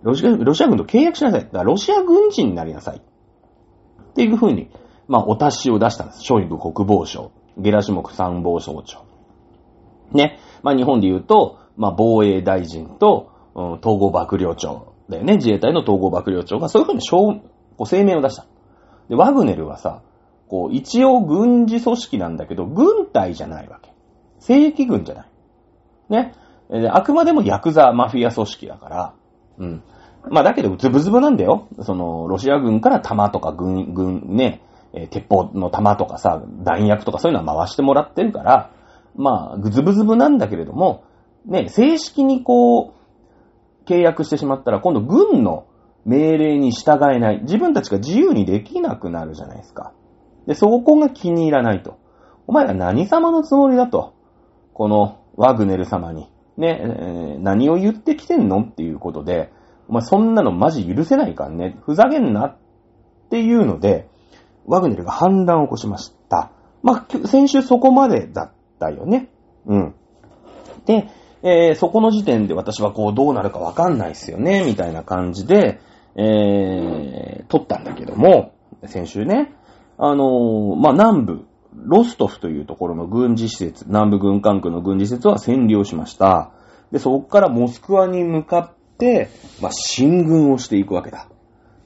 [0.01, 1.41] ロシア、ロシア軍と契約しなさい。
[1.41, 2.97] だからロシア軍人になりなさい。
[2.97, 4.69] っていうふうに、
[5.07, 6.23] まあ、お達しを出したんです。
[6.23, 9.05] ショイグ国防省、ゲラシモク参謀総長。
[10.11, 10.39] ね。
[10.61, 15.35] まあ、日本で言うと、まあ、防衛大臣と、うん、統合幕僚長だよね。
[15.35, 17.41] 自衛隊の統合幕僚長がそういうふうにこ
[17.79, 18.45] う声明を出した。
[19.09, 20.01] で、ワグネルはさ、
[20.47, 23.93] こう、一応軍事組織なんだけど、軍隊じゃないわけ。
[24.39, 25.29] 正規軍じゃない。
[26.09, 26.33] ね。
[26.91, 29.13] あくまでもヤクザマフィア組織だから、
[29.57, 29.83] うん。
[30.29, 31.67] まあだけど、ズブズブなんだよ。
[31.81, 34.61] その、ロシア軍から弾とか軍、軍ね、
[34.93, 38.69] え鉄砲の弾とかさ、弾薬とかそういうのは回してもらってるから、
[39.15, 41.03] まあ、ぐずぶずぶなんだけれども、
[41.45, 42.93] ね、正式にこう、
[43.85, 45.65] 契約してしまったら、今度軍の
[46.05, 47.41] 命令に従えない。
[47.41, 49.93] 自分たちが自由にできなくなるじゃないですか。
[50.47, 51.97] で、そこが気に入らないと。
[52.47, 54.13] お前ら何様のつもりだと？
[54.73, 56.29] このワグネル様に。
[56.57, 58.61] ね、えー、何を言ってきてんの？
[58.61, 59.51] っていうことで、
[59.87, 61.77] お前そんなのマジ許せないからね。
[61.85, 62.57] ふざけんなっ
[63.29, 64.09] ていうので、
[64.65, 66.51] ワグネルが反乱を起こしました。
[66.81, 69.29] まあ、先週そこまでだったよね。
[69.65, 69.95] うん。
[70.85, 71.07] で、
[71.43, 75.79] えー、そこの時点で私はこうどうなるかわかんないっすよね、みたいな感じで、
[76.15, 78.53] えー、撮ったんだけども、
[78.85, 79.53] 先週ね、
[79.97, 86.51] あのー、まあ、南部、ロストフというところの軍事施設、南部軍管区の軍事施設は占領しました。
[86.91, 89.29] で、そこからモスクワに向かって、
[89.61, 91.27] まあ、進軍をしていくわけだ。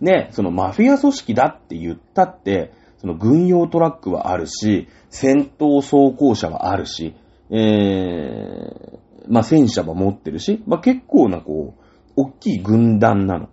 [0.02, 7.16] ね、そのマフィア組織だって言ったって、その軍用トラックはあるし、戦闘装甲車はあるし、
[7.50, 11.84] えー、まあ、戦車は持ってるし、まあ、結構なこう、
[12.16, 13.50] 大きい軍団なの。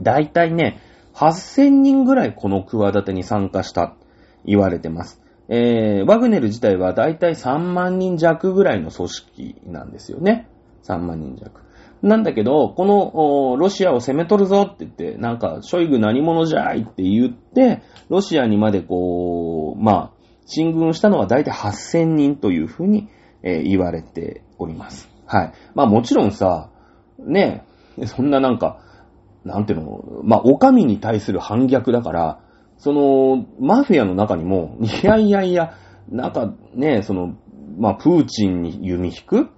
[0.00, 0.80] だいたいね、
[1.14, 3.94] 8000人ぐらいこの企てに参加した
[4.44, 5.20] 言われてます。
[5.48, 10.48] えー、ワグネル自体はだいたい3万人弱ぐらいの組織なんですよね。
[10.84, 11.62] 3万人弱。
[12.02, 20.10] なんだけど、この、ロシアを攻め取るぞって言って、なんか、ショイグ何者じゃいって言って、ロシアにまでこう、まあ、
[20.44, 23.08] 進軍したのはだいたい8000人というふうに、
[23.42, 25.08] えー、言われております。
[25.26, 25.52] はい。
[25.74, 26.70] まあもちろんさ、
[27.18, 27.64] ね、
[28.06, 28.80] そんななんか、
[29.44, 32.40] なんていうの、まあ、お上に対する反逆だから、
[32.78, 35.74] その、マフィアの中にも、いやいやいや、
[36.08, 37.36] なんかね、その、
[37.78, 39.50] まあ、プーチンに弓引く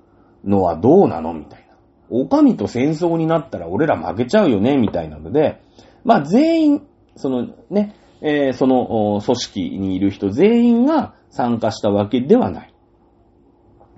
[0.45, 1.35] のはどうなの？
[1.35, 1.77] みたいな。
[2.11, 4.77] お上と戦争になったら俺ら負けちゃうよね？
[4.77, 5.61] みたいなので、
[6.05, 12.75] まあ、全員、そのね、えー、その組織にいる人全員が参加したわけではない。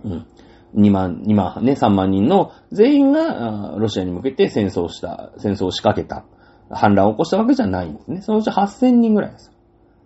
[0.04, 0.26] うん。
[0.74, 6.24] 2万、2万ね、3万人の全員がロシアに向けて戦争した、戦争を仕掛けた、
[6.70, 8.20] 反乱を起こしたわけじゃないんですね。
[8.20, 9.52] そのうち8000人ぐらいです。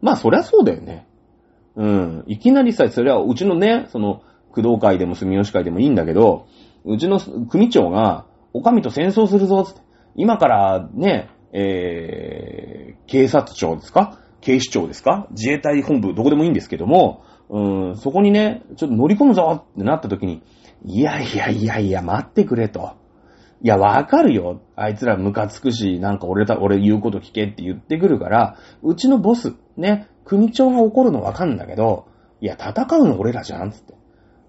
[0.00, 1.06] まあ、そりゃそうだよね。
[1.74, 2.24] うん。
[2.26, 4.22] いきなりさ、それはうちのね、その、
[4.52, 6.46] 工藤会でも住吉会でもいいんだけど、
[6.84, 9.80] うちの組長が、お上と戦争するぞ、つって。
[10.14, 14.18] 今からね、えー、警察庁ですか？
[14.40, 15.26] 警視庁ですか？
[15.30, 20.42] 自衛隊本部、どこでもいいんですけども、うん、そこにね、ちょっと乗り込むぞってなった時に、
[20.84, 22.94] いやいやいやいや、待ってくれと。
[23.62, 24.62] いや、わかるよ。
[24.74, 32.06] あいつらムカつくし、なんか俺た、俺言うこと聞けって言ってくるから、うちのボス、ね、組長が怒るのわかるんだけど、
[32.40, 33.92] いや、戦うの俺らじゃんつって。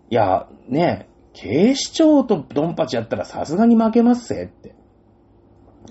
[0.10, 4.76] いや、ね、警視庁とドンパチやったらさすがに負けますぜって。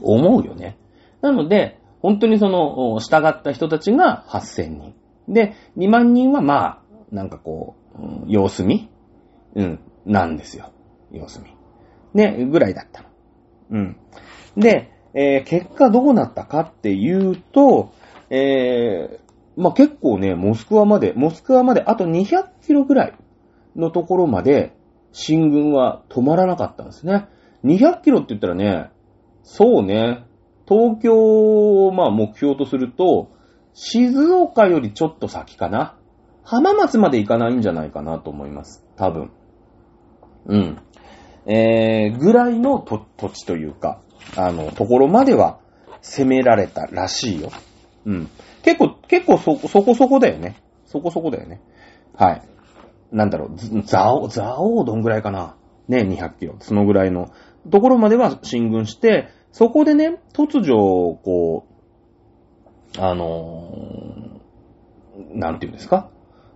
[0.01, 0.79] 思うよね。
[1.21, 4.95] なので、本当にその、従った人たちが8000人。
[5.29, 6.82] で、2万人はまあ、
[7.13, 8.91] なんかこう、様子見？
[9.55, 10.73] うん、なんですよ。
[11.13, 11.55] 様子見。
[12.15, 13.09] ね、ぐらいだったの。
[13.71, 13.97] うん。
[14.57, 17.93] で、えー、結果どうなったかっていうと、
[18.31, 23.15] えー、まあ、結構ね、モスクワまで、モスクワまであと200キロぐらい
[23.77, 24.75] のところまで、
[25.13, 27.27] 進軍は止まらなかったんですね。
[27.65, 28.91] 200キロって言ったらね、
[29.43, 30.25] そうね、
[30.67, 33.31] 東京をまあ目標とすると、
[33.75, 35.97] 静岡よりちょっと先かな。
[36.45, 38.85] 浜松まで行かないんじゃないかなと思います。
[38.97, 39.31] 多分。
[40.47, 40.79] うん。
[41.47, 44.01] えー、ぐらいの土地というか、
[44.37, 45.59] あの、ところまでは
[46.01, 47.51] 攻められたらしいよ。
[48.07, 48.29] うん。
[48.63, 50.57] 結構、結構そ、そこそこだよね。
[50.87, 51.61] そこそこだよね。
[52.15, 52.43] はい。
[53.13, 55.57] なんだろう、ザオ、ザオどんぐらいかな。
[55.89, 56.57] ね、200キロ。
[56.61, 57.31] そのぐらいの
[57.71, 61.67] ところまでは進軍して、そこでね、突如、こ
[62.99, 66.11] う、あのー、なんていうんですか？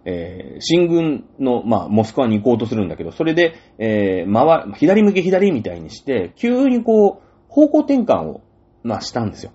[0.09, 8.41] えー、進軍の、まあ、モスクワに行こうとするんだけど、それで、えー、回、左向け左みたいにして、急にこう、方向転換を、
[8.85, 9.51] まあ、したんですよ。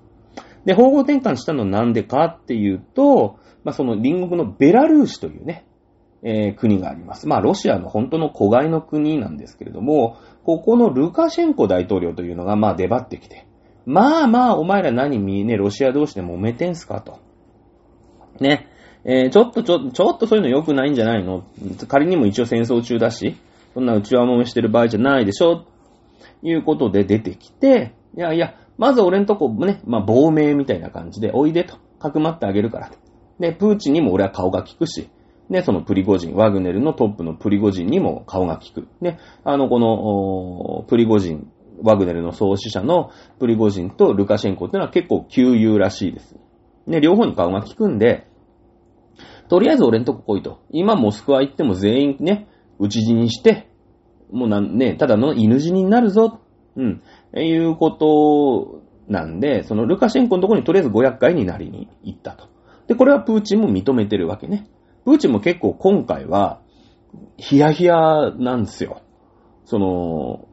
[0.66, 5.66] で、方向転換したのなんでかっていうと、まあ、その隣国のベラルーシというね、
[6.22, 7.30] えー、国があります。
[7.30, 13.48] まあ、ロシアの本当の子飼いの国なんですけれども、ここのルカシェンコ大統領というのが、まあ、出張ってきて、
[13.86, 17.20] まあまあ、お前ら何見ね、ロシア同士で揉めてんすかと。
[18.40, 18.68] ね。
[19.04, 21.44] えー、ちょっとちょ、ちょっとそういうの良くないんじゃないの？
[21.88, 23.38] 仮にも一応戦争中だし、
[23.74, 25.66] そんな内輪もめしてる場合じゃないでしょ？
[26.44, 32.92] いうことで出てきて、いやいや、まず俺んとこね、まあ、亡命みたいな感じで、おいでと、かくまってあげるから。
[33.40, 35.10] で、プーチンにも俺は顔が利くし、
[35.50, 38.88] で、そのプリゴジン、ワグネルのトップのプリゴジンにも顔が利く。
[39.02, 41.52] で、あの、この、プリゴジン、
[41.84, 46.36] ワグネルの創始者のプリゴジンとルカシェンコっていうのは結構旧友らしいです。
[46.88, 48.28] で、両方に顔が利くんで、
[49.52, 50.62] とりあえず俺んとこ来いと。
[50.70, 52.48] 今モスクワ行っても全員ね、
[52.80, 53.68] 討ち死にして、
[54.32, 56.40] もうなんね、ただの犬死になるぞ。
[56.78, 57.02] うん。
[57.36, 62.48] いうことなんで、そのルカシェンコのところにとりあえず500回になりに行ったと。
[62.88, 64.70] で、これはプーチンも認めてるわけね。
[65.04, 66.62] プーチンも結構今回は、
[67.36, 69.02] ヒヤヒヤなんですよ。
[69.66, 70.48] その、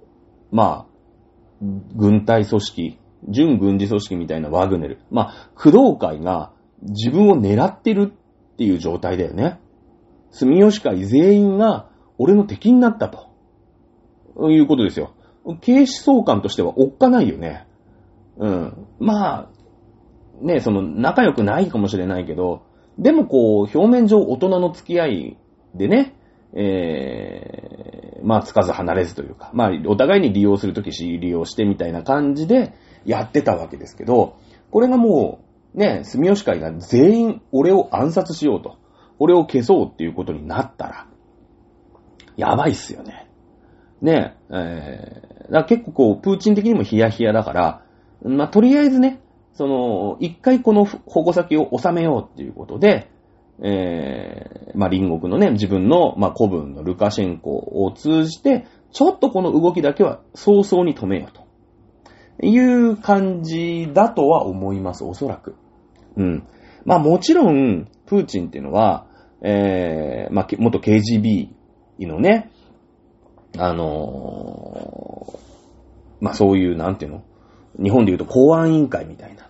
[0.50, 4.98] まあ、軍隊組織、準軍事組織みたいなワグネル。
[5.12, 6.50] まあ、工藤会が
[6.82, 8.12] 自分を狙ってる
[8.58, 9.60] っていう状態だよね。
[10.32, 13.28] 住吉会全員が俺の敵になったと。
[14.50, 15.14] いうことですよ。
[15.60, 17.68] 警視総監としてはおっかないよね。
[18.36, 18.86] うん。
[18.98, 19.48] まあ、
[20.40, 22.62] ね、その仲良くないかもしれないけど、
[22.98, 25.36] でもこう、表面上大人の付き合い
[25.74, 26.16] でね、
[26.52, 34.36] えー、まあ、つかず離れずというか、まあ、お互いに利用するときし、利用してみたいな感じでやってたわけですけど、
[34.72, 38.78] これがもう、ね、住吉会が全員俺を暗殺しようと、
[39.18, 41.06] 俺を消そうっていうことになったら、
[42.36, 43.28] やばいっすよね。
[44.00, 47.82] ね、えー、だ結構こう、プーチン的にもヒヤヒヤだから、
[48.22, 49.20] まあ、とりあえずね、
[49.52, 53.10] その、一回この矛先を収めようっていうことで、
[53.60, 61.47] えー、まあ、隣国のね、自分の、まあ、古文のルカシェンコを通じて、ちょっとこの動きだけは早々に止めようと。
[62.42, 65.56] いう感じだとは思います、おそらく。
[66.16, 66.46] うん。
[66.84, 69.06] まあもちろん、プーチンっていうのは、
[69.42, 71.48] えー、まあ、元 KGB
[72.00, 72.50] のね、
[73.56, 75.38] あのー、
[76.20, 77.22] まあそういう、なんていうの？
[77.80, 79.48] 日本で言うと公安委員会みたいな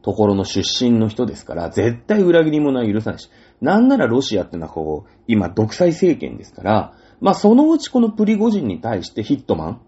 [0.00, 3.28] ところの出身の人ですから、絶対裏切り者は許さないし、
[3.60, 9.80] なんならロシアってのはこう、今独裁政権ですから、まあそのうちこのプリゴジンに対してヒットマン、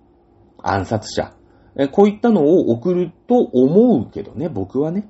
[0.59, 1.33] 暗殺者、
[1.77, 5.09] えこういったのを送ると思うけどね、僕はね。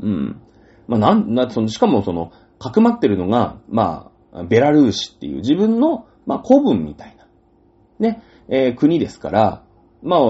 [0.00, 0.40] うん。
[0.88, 7.26] まあなん、な、その、しかもその、かくまってるのが、まあ、ベラルーシっていう自分の、まあ古文みたいな、
[7.98, 9.62] ね、えー、国ですから、
[10.02, 10.20] まあ、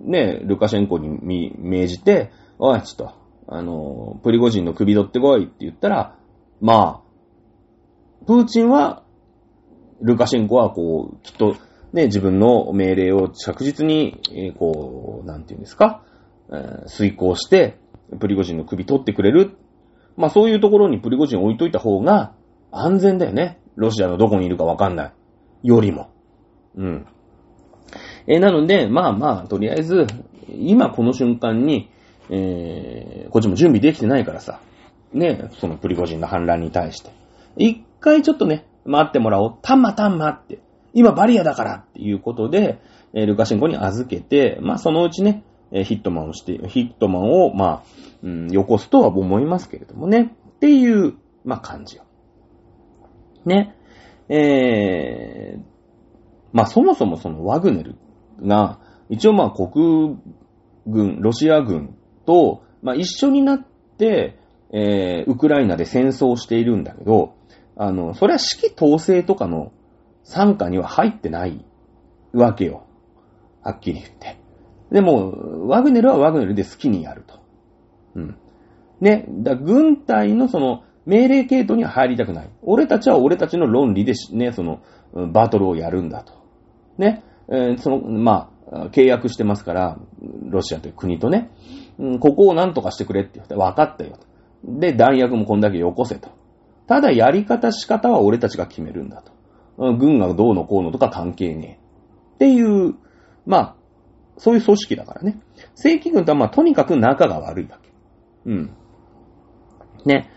[0.00, 3.14] ね、ルカシェンコに命じて、おい、ちょっと、
[3.48, 6.16] あの、プリゴジンの首取ってこいって言ったら、
[6.60, 9.02] まあ、プーチンは、
[10.00, 11.56] ルカシェンコはこう、きっと、
[11.92, 16.02] ね、自分の命令を着実に、えー、こう、なんていうんですか、
[16.50, 17.78] えー、遂行して、
[18.18, 19.56] プリゴジンの首取ってくれる。
[20.16, 22.34] まあそういうところにプリゴジン置いといた方が
[22.70, 23.60] 安全だよね。
[23.76, 25.12] ロシアのどこにいるかわかんない。
[25.62, 26.10] よりも。
[26.76, 27.06] うん。
[28.26, 30.06] えー、なので、まあまあ、とりあえず、
[30.48, 31.90] 今この瞬間に、
[32.30, 34.60] えー、こっちも準備できてないからさ、
[35.12, 37.10] ね、そのプリゴジンの反乱に対して。
[37.56, 39.58] 一回ちょっとね、待ってもらおう。
[39.62, 40.60] たんまたんまって。
[40.94, 42.78] 今バリアだからっていうことで、
[43.14, 47.82] え、ルカシェンコに預けて、まあそのうちね、えヒットマンをして、ヒットマンを、まあ、
[48.22, 50.34] うん、よこすとは思いますけれどもね。
[50.56, 52.04] っていう、まあ感じよ。
[53.44, 53.74] ね。
[54.28, 55.62] えー、
[56.52, 57.96] まあそもそもそのワグネル
[58.42, 58.78] が、
[59.08, 60.18] 一応まあ国
[60.86, 63.66] 軍、ロシア軍と、まあ一緒になっ
[63.98, 64.38] て、
[64.72, 67.34] えー、ウクライナで戦争しているんだけど、
[67.76, 69.72] あの、それは指揮統制とかの
[70.22, 71.64] 参加には入ってない
[72.32, 72.84] わけよ。
[73.62, 74.38] はっきり言って。
[74.90, 77.40] でも、ワグネルはワグネルで好きにやると。
[78.14, 78.36] うん。
[79.00, 82.50] ね、だ軍隊のその命令系統には入りたくない。
[82.62, 84.80] 俺たちは俺たちの論理でね、その、
[85.32, 86.32] バトルをやるんだと。
[86.98, 89.98] ね、えー、その、まあ、契約してますから、
[90.48, 91.50] ロシアという国とね、
[91.98, 94.18] うん、ここを何とかしてくれって言って、分かったよ。
[94.64, 96.30] で、弾薬もこんだけよこせと。
[96.86, 99.31] ただ、やり方仕方は俺たちが決めるんだと。
[99.76, 101.82] 軍がどうのこうのとか関係ねえ。
[102.34, 102.94] っていう、
[103.46, 103.76] まあ、
[104.36, 105.40] そういう組織だからね。
[105.74, 107.90] 正規軍とはまあ、とにかく仲が悪いわけ。
[108.46, 108.76] うん。
[110.04, 110.30] ね。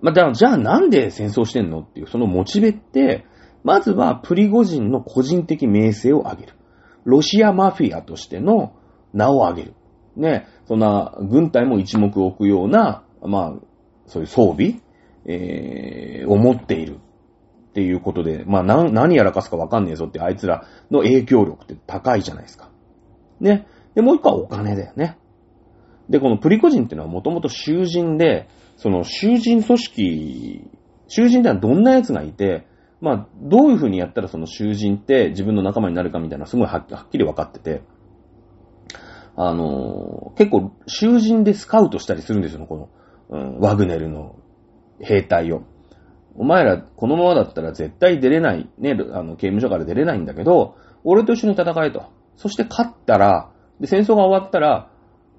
[0.00, 3.26] まあ、じゃあなんで戦争してんのっていう、そのモチベって、
[3.62, 6.54] まずはプリゴジンの個人的名声を上げる。
[7.04, 8.72] ロシアマフィアとしての
[9.12, 9.74] 名を上げる。
[10.16, 13.66] ね、そんな軍隊も一目置くような、まあ、
[14.06, 14.80] そういう装備、
[15.26, 16.98] えー、を持っている。
[17.70, 22.70] っていうことで、まあ何、何やらかすかわかんねえぞってあいつらの影響力って高いじゃないですか。
[23.40, 23.66] ね。
[23.94, 25.16] で、もう一個はお金だよね。
[26.08, 30.68] で、このプリコジンっていうのはもともと囚人で、その囚人組織、
[31.06, 32.66] 囚人ってのはどんな奴がいて、
[33.00, 37.82] まあ、どういう風にやったらその囚人って自分の仲間になるかみたいなすごいはっきり分かってて、
[39.36, 42.90] あのー、結構囚人でスカウトしたりするんですよ、こ
[43.30, 44.36] の、うん、ワグネルの
[45.00, 45.62] 兵隊を。
[46.36, 52.04] お前ら、このままだったら絶対出れない、ね、あの、刑務所から出れないんだけど、俺と一緒に戦えと。
[52.36, 53.50] そして勝ったら、
[53.80, 54.90] で、戦争が終わったら、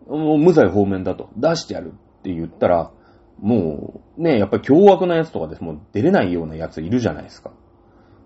[0.07, 1.29] もう無罪放免だと。
[1.37, 2.91] 出してやるって言ったら、
[3.39, 7.51] もう、ね、やっぱり凶悪なやつとかですもう出れないようなやついるじゃないですか。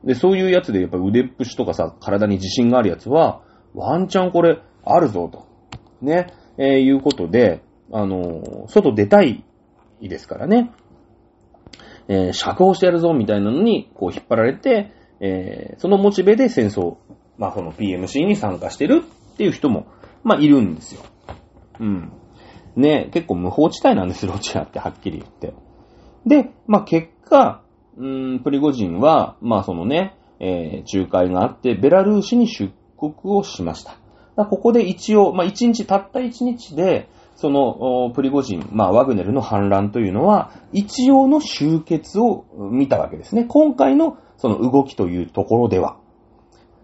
[0.03, 3.41] で、そういうやつでやっぱ腕っぷしとかさ、体に自信があるやつは、
[3.73, 5.47] ワンチャンこれ、あるぞと。
[6.01, 9.43] ね、えー、いうことで、あのー、外出たい
[10.01, 10.71] ですからね。
[12.07, 16.97] えー、釈放してやるぞみたいなのに、こう引っ張られて、えー、そのモチベで戦争、
[17.37, 19.03] まあ、この PMC に参加してる
[19.33, 19.87] っていう人も、
[20.23, 21.01] まあ、いるんですよ。
[21.79, 22.11] うん。
[22.75, 25.53] ね、結構無法地帯なんです、ロシアってはっきり言って。
[26.25, 27.61] で、まあ、結果、
[27.97, 33.97] うん、プリゴジンは、まあ、そのね、えー、仲介があって、ベラルーシに出国をしました。
[34.45, 43.45] ここで一応、まあ、一日、たった一日で、その、プリゴジン、まあ、ワグネルの反乱というのは、一応の終結を見たわけですね。
[43.45, 45.97] 今回のその動きというところでは。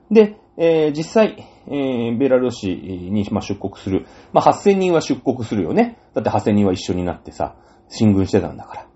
[0.09, 4.05] で、えー、実際、えー、ベラルーシに、まあ、出国する。
[4.33, 5.97] まあ、8000人は出国するよね。
[6.13, 7.55] だって8000人は一緒になってさ、
[7.87, 8.87] 進軍してたんだから。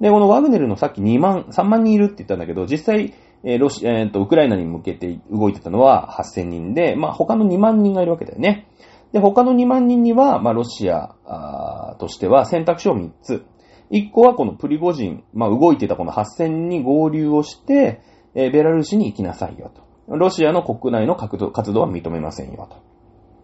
[0.00, 3.12] で、このワグネルのさっき2万、3万人いるって言ったんだけど、実際、
[3.44, 8.66] えー、ロシ、えー、と、ウクライナに向けて動いてたのは8000人で、まあ、他の2万人がいるわけだよね。
[9.12, 13.44] で、他の2万人には、まあ、ロシアとしては選択肢を3つ。
[13.90, 18.02] 1個はこのプリゴジン、まあ、動いてたこの8000に合流をして、
[18.34, 20.16] えー、ベラルーシに行きなさいよと。
[20.16, 21.38] ロシアの国内の活
[21.72, 22.76] 動は認めませんよと。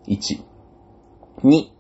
[0.07, 0.43] 1。
[1.43, 1.75] 2。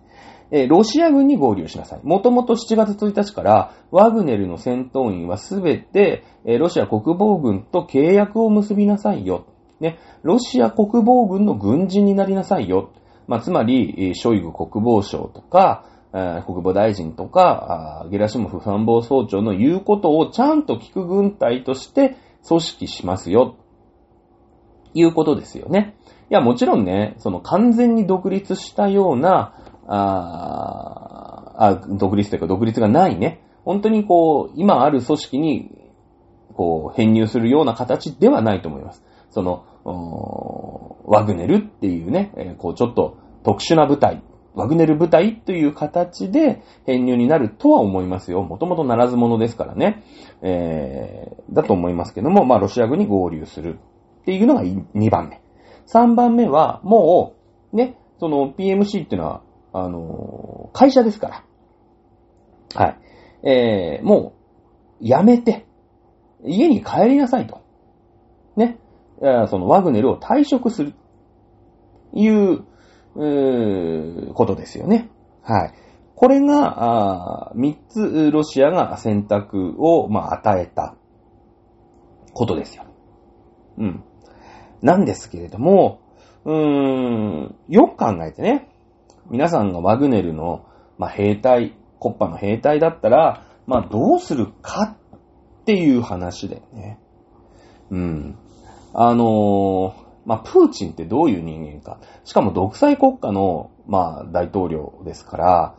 [0.50, 2.00] えー、ロシア軍に合流しなさい。
[2.02, 9.46] もともと7月1日から、ワグネルの戦闘員はすべて、えー、ロシア国防軍と契約を結びなさいよ。
[9.80, 12.92] ね、ロシア国防軍の軍人になりなさいよ。
[13.26, 15.84] まあ、つまり、ショイグ国防省とか、
[16.46, 22.16] 国防大臣とか、ゲラシモフ参謀総長の言うことをちゃんと聞く軍隊として
[22.46, 23.56] 組織しますよ。
[24.94, 25.96] いうことですよね。
[26.30, 29.54] いや、もちろんね、その完全に独立したような、
[29.86, 33.40] ああ、独立というか独立がないね。
[33.64, 35.70] 本当にこう、今ある組織に、
[36.54, 39.02] こう、編入するような形ではないと思います。
[39.30, 44.22] その、ワグネルっていうね、えー、こうちょっと特殊な部隊、
[44.54, 48.42] ワグネル部隊という形で編入になるとは思いますよ。
[48.42, 50.02] もともとならず者ですからね。
[50.42, 53.78] えー、だと思いますけども、まあロシア軍に合流する
[54.22, 55.42] っていうのが2番目。
[55.86, 57.34] 3番目は、も
[57.72, 61.44] う、ね、その PMC っていうのは、あのー、会社ですから。
[62.74, 62.90] は
[63.42, 63.48] い。
[63.48, 64.34] えー、も
[65.00, 65.66] う、やめて、
[66.44, 67.60] 家に帰りなさいと。
[68.56, 68.78] ね。
[69.20, 70.94] そのワグネルを退職する。
[72.12, 72.64] いう、
[73.16, 75.10] うことですよね。
[75.42, 75.74] はい。
[76.14, 80.96] これが、三つロシアが選択を、まあ、与えた
[82.32, 82.84] ことですよ。
[83.78, 84.04] うん。
[84.80, 86.00] なんですけれども、
[86.44, 88.68] うーん、よく考えてね、
[89.30, 90.66] 皆さんがワグネルの、
[90.98, 94.96] まあ、兵隊、コッパの兵隊だったら、まあ、どうするか
[95.62, 97.00] っていう話だよね。
[97.90, 98.38] うん。
[98.94, 101.98] あの、まあ、プーチンってどういう人間か。
[102.24, 105.74] しかも独裁国家の、まあ、大統領ですから、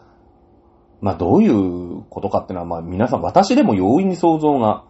[1.01, 4.83] まあ、どういうことかってのは、まあ、皆さん、私でも容易に想像が、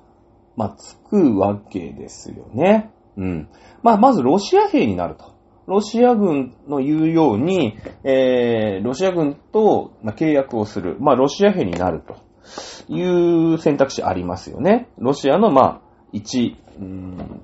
[0.56, 2.92] まあ、つくわけですよね。
[3.18, 3.50] うん。
[3.82, 5.36] まあ、まず、ロシア兵になると。
[5.68, 10.98] ロシア軍の言うように、えー、ロシア軍と、まあ、契約をする。
[11.00, 12.18] まあ、ロシア兵になると
[12.88, 14.90] いう選択肢ありますよね。
[14.98, 16.58] ロシアの、まあ、一、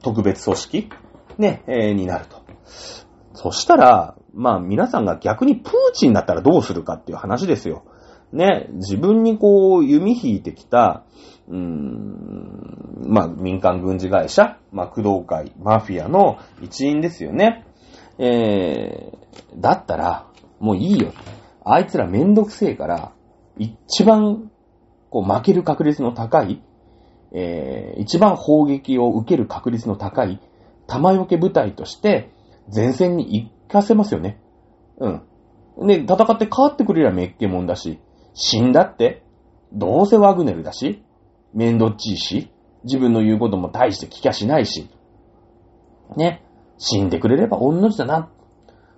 [0.01, 0.89] 特別組織、
[1.38, 2.41] ね、えー、になると。
[3.34, 7.84] そしたら、まあ皆さんが逆にプーチンだったらどうするかっていう話ですよ。
[8.32, 11.03] ね、自分にこう弓引いてきた、
[11.49, 17.65] うーん、まあ民間軍事会社、まあ工藤会、マフィアの一員ですよね。
[18.17, 20.27] えー、だったら、
[20.59, 21.11] もういいよ。
[21.63, 23.11] あいつらめんどくせえから、
[23.57, 24.51] 一番、
[25.09, 26.61] こう負ける確率の高い、
[27.32, 30.39] えー、一番砲撃を受ける確率の高い
[30.88, 32.32] 弾よけ部隊として
[32.73, 34.41] 前線に行かせますよね。
[34.99, 35.21] うん。
[35.88, 37.99] で、戦って変わってくれりゃめっけもんだし、
[38.34, 39.23] 死んだって、
[39.73, 41.03] どうせワグネルだし、
[41.53, 42.51] めんどっちいし、
[42.84, 44.89] 自分の言うことも大して聞きゃしないし。
[46.17, 46.43] ね。
[46.77, 48.29] 死んでくれれば御の字だな。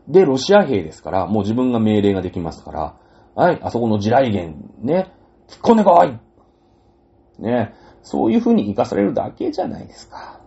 [0.08, 2.96] で、ロシア兵ですから、もう自分が命令ができますから、
[3.36, 5.12] はい、あそこの地雷原、ね、
[5.48, 6.20] 突っ込んでこい
[7.42, 7.74] ね、
[8.04, 10.40] そういう風に生かされるだけじゃないですか。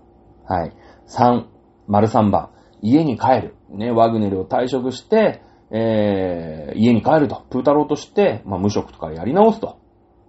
[0.44, 0.72] はい。
[1.08, 1.44] 3、
[1.88, 2.50] 丸3番、
[2.82, 3.56] 家に帰る。
[3.70, 7.42] ね、ワグネルを退職して、えー、家に帰ると。
[7.50, 9.78] プータローとして、まあ、無職とかやり直すと。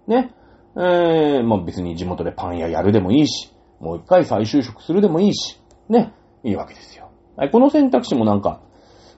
[0.08, 0.34] ね。
[0.76, 6.12] えー、まあ、別に地元でパン屋やるでもいいし、もう一回再就職するでもいいし、ね。
[6.42, 7.10] いいわけですよ。
[7.36, 8.60] はい、この選択肢もなんか、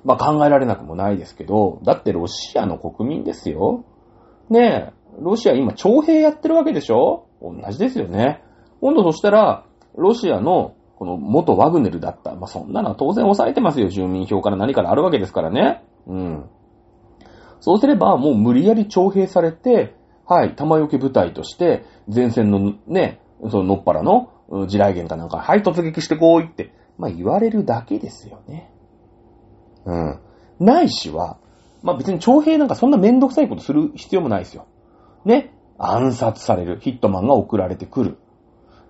[0.04, 3.84] まあ、考えられなくもないですけど、だってロシアの国民ですよ。
[4.50, 7.26] ねえ、ロシア今徴兵やってるわけでしょ？
[7.40, 8.42] 同じですよね。
[8.80, 9.64] 今度そしたら、
[9.96, 12.34] ロシアのこの元ワグネルだった。
[12.34, 13.88] まあ、そんなのは当然抑えてますよ。
[13.88, 15.82] 住民票から何からあるわけですからね。
[16.06, 16.50] うん。
[17.60, 19.94] そうすれば、もう無理やり徴兵されて、
[20.26, 23.20] はい、玉よけ部隊として、前線のね、
[23.50, 24.30] そののっぱらの
[24.68, 28.70] 地雷原かなんか、はい、突撃してこいって、まあ言われるだけですよね。
[29.86, 30.20] うん。
[30.58, 31.38] ないしは、
[31.82, 34.66] まあ別に徴兵なんかそんなめんどくさいことする必要もないですよ。
[35.24, 35.54] ね。
[35.80, 36.78] 暗殺される。
[36.80, 38.18] ヒットマンが送られてくる。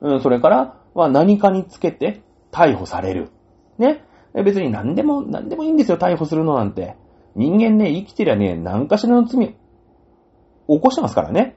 [0.01, 2.23] うん、それから、まあ何かにつけて
[2.53, 3.31] 逮捕される。
[3.79, 4.05] ね。
[4.35, 6.97] 別に何でも、何でもいいんですよ、逮捕するのなんて。
[7.35, 11.57] 人間ね、生きてりゃね、何かしらの罪、起こしてますからね。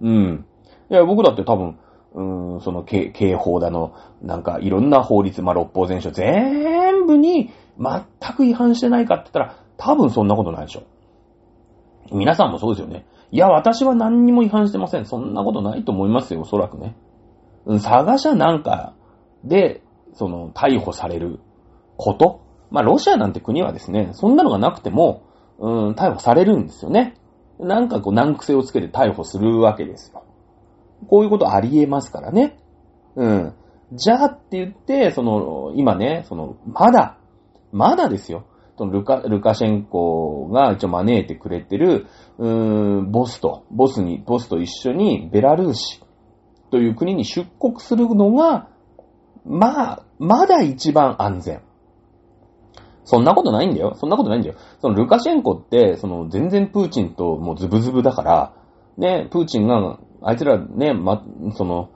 [0.00, 0.46] うん。
[0.90, 1.78] いや、僕だって多分、
[2.14, 10.82] うーん、その刑、刑法だの、なんかいろんな法律、まあ、六法全書全部に全く違反してないかって言ったら、多分そんなことないでしょ。
[12.12, 13.06] 皆さんもそうですよね。
[13.32, 15.06] いや、私は何にも違反してません。
[15.06, 16.94] そんなことないと思いますよ、おそらくね。
[17.64, 18.94] うん、探しゃなんか
[19.42, 21.40] で、その、逮捕される
[21.96, 22.42] こと。
[22.70, 25.22] まあ、ロシアなんて国はですね、そんなのがなくても、
[25.58, 27.14] うん、逮捕されるんですよね。
[27.58, 30.24] なんかこう、難癖をつけて逮捕するわけですよ。
[31.08, 32.58] こういうことありえますからね。
[33.16, 33.54] うん。
[33.92, 37.16] じゃあって言って、その、今ね、その、まだ、
[37.72, 38.44] まだですよ。
[38.82, 42.06] そのルカ、ルカシェンコが一応招いてくれてる、
[42.38, 46.02] うーん、ボスと、ボスに、ボスと一緒にベラルーシ
[46.72, 48.68] という国に出国するのが、
[49.44, 51.62] まあ、まだ一番安全。
[53.04, 53.94] そんなことないんだよ。
[53.94, 54.56] そんなことないんだよ。
[54.80, 58.54] そのルカシェンコって、その全然プーチンともうズブズブだから、
[58.96, 61.24] ね、プーチンが、あいつらね、ま、
[61.54, 61.90] その、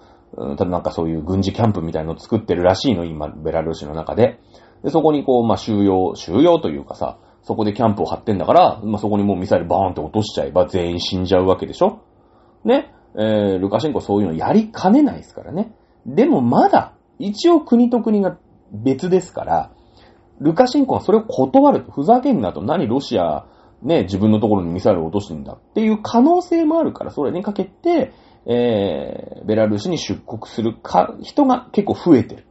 [0.57, 4.39] ただなんかそういう軍事キャンプみたいのを作ってるらしいの、今、ベラルーシの中で。
[4.87, 12.05] で、そこにこう、まあ、収容、収容というかさ、そこでキャンプを張ってんだから、まあ、そこにもうミサイルバーンって落としちゃえば全員死んじゃうわけでしょ？
[12.65, 12.95] ね？
[13.17, 15.75] えー、ルカシェンコそういうのやりかねないですからね。
[16.07, 18.39] でもまだ、一応国と国が
[18.73, 19.73] 別ですから、
[20.41, 21.85] ルカシェンコはそれを断る。
[21.91, 22.63] ふざけんなと。
[22.63, 23.47] 何ロシア、
[23.83, 28.13] ね、自分のところにミサイルを落とすんだっていう可能性もあるから、それにかけて、
[28.45, 32.47] えー、ベラルーシに出国するか、人が結構増えてる。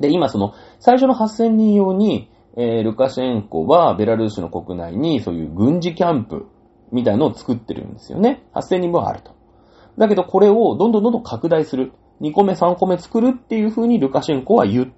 [0.00, 6.46] で、今その、最初の8000人用に、えー、ルカシェンコはベラルーシの国内にそういう軍事キャンプ
[6.90, 8.42] みたいのを作ってるんですよね。
[8.54, 9.36] 8000人分あると。
[9.98, 11.92] だけどこれをどんどんどんどん拡大する。
[12.20, 14.88] 2個目3個目作るっていう風にルカシェンコは言っ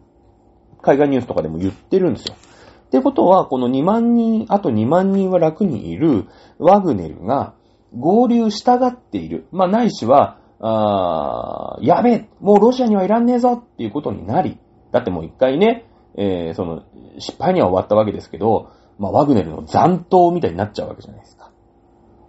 [0.82, 2.34] 海外ニュースとかでも言ってるんですよ。
[2.34, 6.26] ってことは、この2万人、あと2万人は楽にいる
[6.58, 7.54] ワグネルが
[7.96, 9.46] 合流したがっている。
[9.50, 14.58] まあ、ないしは、あやべえ、もうロシアにはいらんねえぞっていうことになり、
[14.92, 15.86] だってもう一回ね、
[16.16, 16.84] えー、その、
[17.18, 21.50] 失敗には終わったわけですけど、まあ、ワグネルの残党みたいになっちゃうわけじゃないですか。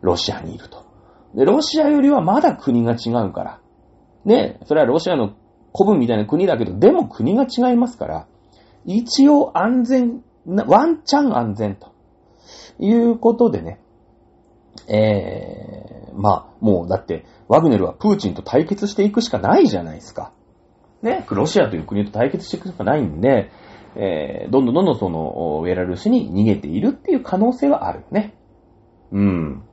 [0.01, 0.86] ロシアにいると。
[1.36, 3.59] で、ロシアよりはまだ国が違うから。
[4.26, 5.34] ね、それはロシアの
[5.76, 8.28] 古文みたいな国だけど、でも国が違いますから、
[8.86, 11.91] 一応安全、ワンチャン安全と
[12.80, 13.80] いうことでね、
[14.88, 20.32] えー、まあ、もうだって、ワグネルはプーチンと対決していくしかないじゃないですか。
[21.03, 23.51] ね、ロシアという国と対決していくしかないんで、
[23.95, 28.33] えー、どんどんどんどんその、ベラルーシに逃げているっていう可能性はあるね。
[29.11, 29.63] うん。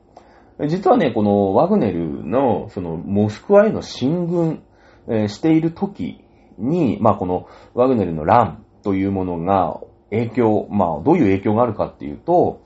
[0.67, 4.61] 実はね、このワグネルの、その、モスクワへの進軍、
[5.07, 6.23] えー、している時
[6.59, 9.79] に、まあこの、ワグネルの乱というものが
[10.11, 12.61] 影響、まあ、どういう影響があるかっていうと、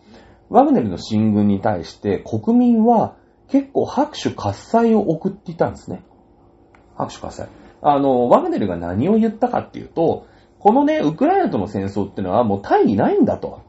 [0.50, 3.16] ワグネルの進軍に対して国民は
[3.48, 6.04] 結構拍手喝采を送っていたんですね。
[6.96, 7.48] 拍手喝采。
[7.88, 10.26] あの、ワグネルが何を言ったかっていうと、
[10.58, 13.62] このね、ウクライナとの戦争っていうのはもう大義ないんだと。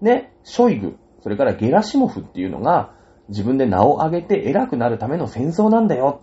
[0.00, 2.92] ね、ショイグ、それからゲラシモフっていうのが
[3.28, 6.22] 自分で名を挙げて偉くなるための戦争なんだよ。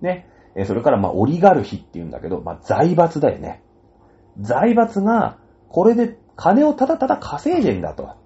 [0.00, 0.28] ね、
[0.66, 3.62] それからまあオリガルヒっていうんだけど、まあ財閥だよね。
[4.40, 5.38] 財閥が、
[5.68, 8.16] これで金をただただ稼いでんだと。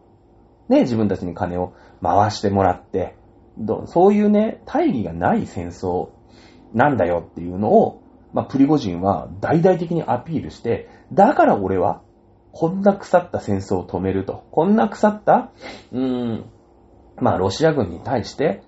[0.71, 3.17] ね、自分たちに金を回してもらって、
[3.85, 6.09] そういうね、大義がない戦争
[6.73, 8.00] なんだよっていうのを、
[8.33, 12.03] まあ、プリゴジンは大々的にアピールして、だから俺は、
[12.53, 14.45] こんな腐った戦争を止めると。
[14.51, 15.53] こんな腐った、
[15.93, 16.45] うーん、
[17.21, 18.63] まあ、ロシア軍に対して、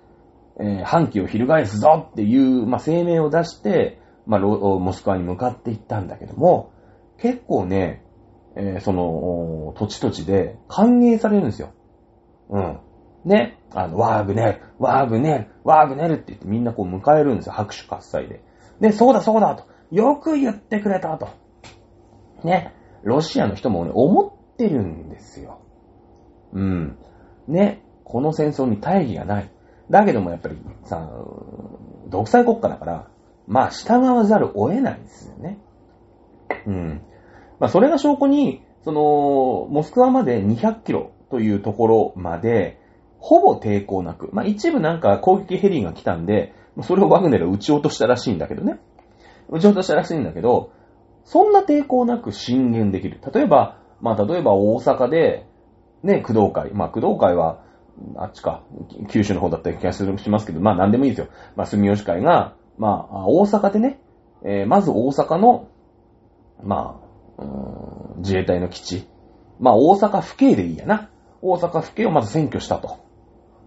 [0.59, 6.71] えー、反旗を翻すぞっていう、まあ、声明を出して、まあ、モスクワに向かっていったんだけども、
[7.17, 8.03] 結構ね、
[8.55, 11.73] えー、その、土地土地で歓迎されるんですよ。
[12.49, 12.79] うん。
[13.25, 13.57] ね。
[13.73, 17.53] あの、ワーグネル、ワーグネル、ワーグネルって言ってみんなこう迎えるんですよ。
[17.53, 18.43] 拍手喝采で。
[18.79, 19.65] で、そうだそうだと。
[19.91, 21.29] よく言ってくれたと。
[22.43, 22.73] ね。
[23.03, 25.59] ロシアの人もね、思ってるんですよ。
[26.53, 26.97] うん。
[27.47, 27.83] ね。
[28.03, 29.51] この戦争に大義がない。
[29.89, 31.09] だけどもやっぱりさ、
[32.07, 33.07] 独裁国家だから、
[33.47, 35.59] まあ従わざるを得ないんですよね。
[36.65, 37.01] うん。
[37.59, 42.79] まあそれが証拠に、その、モスクワまで200キロというところまで、
[43.19, 48.79] ほぼ抵抗なく、まあ一部なんか攻撃ヘリが来たんで、それをワグネルは撃ち落としたらしいんだけどね。
[49.49, 50.71] 撃ち落としたらしいんだけど、
[51.23, 53.19] そんな抵抗なく進言できる。
[53.33, 55.47] 例えば、まあ例えば大阪で、
[56.01, 56.73] ね、工藤会。
[56.73, 57.63] まあ工藤会は、
[58.17, 58.63] あっちか、
[59.09, 61.27] 九州の方だった気がするしますけど、まあ何でもいいですよ。
[61.55, 64.01] まあ住吉会が、まあ大阪でね、
[64.43, 65.69] えー、まず大阪の、
[66.63, 66.99] ま
[67.37, 67.43] あ、
[68.17, 69.07] 自衛隊の基地。
[69.59, 71.09] まあ大阪府警でいいやな。
[71.41, 72.99] 大阪府警をまず占拠したと。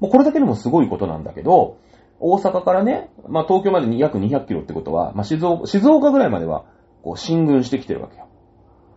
[0.01, 1.79] もうこれだけでもすごいことなんだけど、
[2.19, 6.65] 大阪からね、まあ東京までに約200キロってことは、まあ静岡、静岡ぐらいまでは、
[7.03, 8.27] こう進軍してきてるわけよ。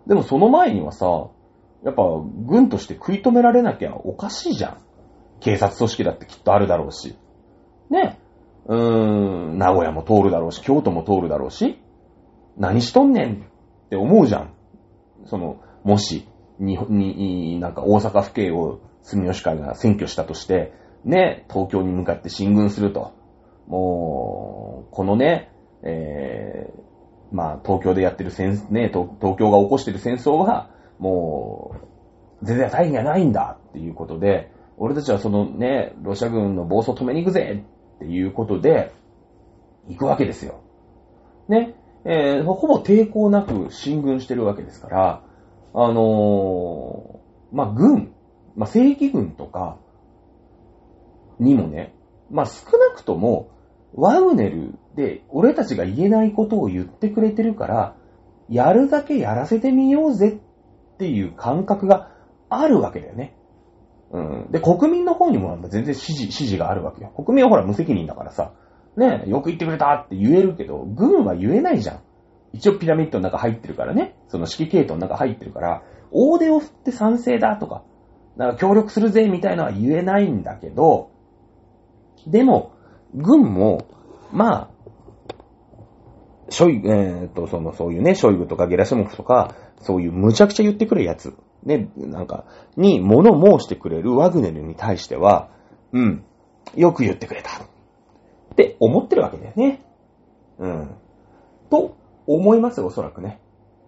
[0.07, 1.29] でもその前にはさ、
[1.83, 2.03] やっぱ
[2.47, 4.77] 軍として食い止められなきゃおかしいじゃん。
[5.39, 7.15] 警察組織だってきっとあるだろうし。
[7.89, 8.19] ね。
[8.65, 11.79] うーん、名古屋も通るだろうし、京都も通るだろうし。
[12.57, 14.53] 何しとんねんって思うじゃん。
[15.25, 16.27] その、もし、
[16.59, 20.73] に、に、なんか大阪府警を住吉会が占拠したとして、
[21.05, 23.13] ね、東京に向かって進軍すると。
[23.67, 25.51] もう、このね、
[25.83, 31.75] えー、まあ、東京でやってる戦、ね、東京が起こしてる戦争は、も
[32.41, 37.63] う、全然大義がないんだっていうことで、俺たちはそのね、ロシア軍の暴走止めに行くぜ
[37.95, 38.93] っていうことで、
[39.87, 40.61] 行くわけですよ。
[41.47, 41.75] ね、
[42.05, 45.23] えー、ほぼ抵抗なく進軍してるわけですから、
[45.73, 48.13] あのー、まあ、軍、
[48.55, 49.77] まあ、正規軍とか
[51.39, 51.93] にもね、
[52.29, 53.49] まあ、少なくとも、
[53.93, 57.95] ワグネルで俺たちが言えないことを言ってくれてるから、
[58.49, 62.11] やるだけやらせてみようぜっていう感覚が
[62.49, 63.35] あるわけだよね。
[64.11, 64.51] うん。
[64.51, 67.09] で、国民の方にも全然指示、指示があるわけよ。
[67.15, 68.53] 国民はほら無責任だからさ、
[68.97, 71.99] ね、よく言ってくれたって言えるけど、軍は言えないじゃん。
[72.53, 74.15] 一応ピラミッドの中入ってるからね。
[74.27, 77.83] その指揮系統の中入ってるから、大手を振って賛成だとか、
[78.35, 81.11] なんか協力するぜみたいのは言えないんだけど、
[82.27, 82.73] でも、
[83.13, 83.85] 軍も、
[84.31, 84.69] まあ、
[86.49, 92.45] ショイ、えー、っと、その、そういうね、ショイグとかゲラシモフとか、そういう無茶苦茶言ってくるやつ、ね、なんか、
[92.75, 95.49] に物申してくれるワグネルに対しては、
[95.93, 96.23] うん、
[96.75, 97.49] よく言ってくれた。
[97.51, 99.81] って思ってるわけだよね。
[100.59, 100.95] うん。
[101.69, 101.95] と、
[102.27, 103.39] 思いますよ、おそらくね。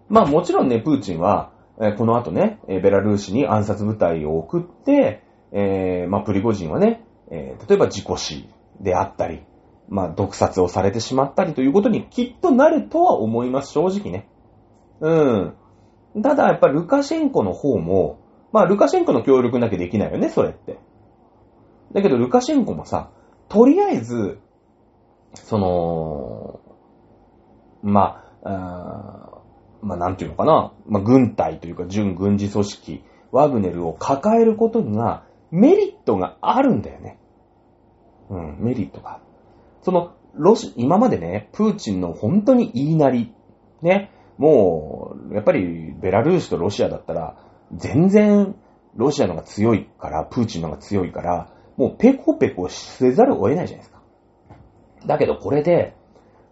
[0.08, 5.22] まあもちろんね、プーチンは、えー、この後ね、ベラルーシに暗殺部隊を送って、
[5.52, 8.48] えー、まあプリゴジンはね、えー、例えば自己死
[8.80, 9.42] であったり、
[9.88, 14.28] まあ毒殺をされてしまったりということにきっとなるとは思います、正直ね。
[15.00, 15.54] うん。
[16.22, 18.20] ただやっぱルカシェンコの方も、
[18.52, 20.78] まあルカシェンコの協力なきゃできないよね、それって。
[21.94, 23.10] だけどルカシェンコもさ、
[23.48, 24.38] とりあえず、
[25.34, 26.60] その、
[27.82, 29.42] まあ、あ
[29.80, 37.18] まあ、なんていうのかな、まあ、軍隊というか準軍事組織、ワグネルを抱えることには、メリットがあるんだよね。
[38.32, 39.20] うん、メリットが。
[39.82, 43.34] その、ロシ、今までね、プーチンの本当に言いなり、
[43.82, 47.36] ね、もう、やっぱり、ベラルーシとロシアだったら、
[47.74, 48.54] 全然、
[48.96, 54.02] ロシアのが強いから、プーチンのが強いから、もうペコペコせざるを得ないじゃないですか。
[55.06, 55.94] だけどこれで、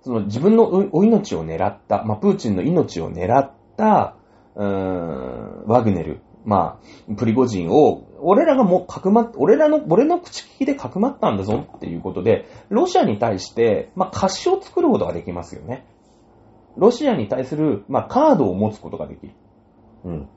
[0.02, 4.16] その自分のお命を狙った、まあ、プーチンの命を狙った、
[4.54, 6.80] うーん、ワグネル、ま
[7.10, 15.86] あ、プリゴジンを、俺らがもうかくま、俺らの、俺の口利きでかくまったんだぞっていうことで、ロシアに対して、まあ、貸しを作ることができますよね。
[16.76, 19.32] ロシアに対する、まあ、カードを持つことができる。
[20.04, 20.28] うん。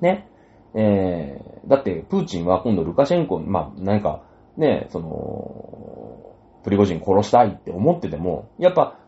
[0.00, 0.28] ね。
[0.74, 4.22] えー、だって、プーチンは今度ルカシェンコ、まあ、何か、
[4.56, 8.98] ね、その、プリゴジン殺したいって思ってても、やっぱ、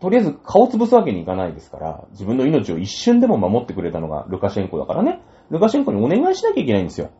[0.00, 5.20] とりあえず顔潰すわけにいかないですから、自分の命を一瞬でも守ってくれたのがルカシェンコだからね、
[5.50, 7.10] ルカシェンコにお願いしなきゃいけないんですよ。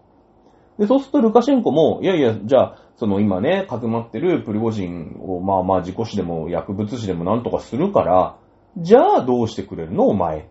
[0.79, 8.37] で、そうするとルカシェンコも、いやいや、じゃあ、その今ね、かくまってるプリゴジンを、まあまあ自己死でも薬物死でもなんとかするから、
[8.77, 10.07] じゃあどうしてくれるの？
[10.07, 10.43] お前っ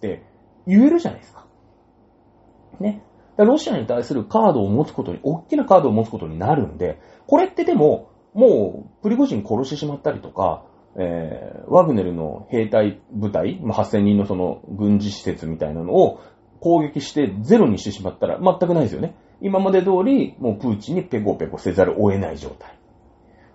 [0.00, 0.24] て
[0.66, 1.46] 言えるじゃないですか。
[2.78, 3.02] ね。
[3.36, 10.64] ロシアに対するカードを持つことに、大きなカードを持つことになるんで、これってでも、もう、プリゴジン殺してしまったりとか、
[10.96, 16.20] えー、ワグネルの兵隊部隊、8000人のその軍事施設みたいなのを
[16.60, 19.14] 攻撃してゼロにしてしまったら全くないですよね。
[19.40, 22.78] 今まで通り、もうプーチンにペコペコせざるを得ない状態。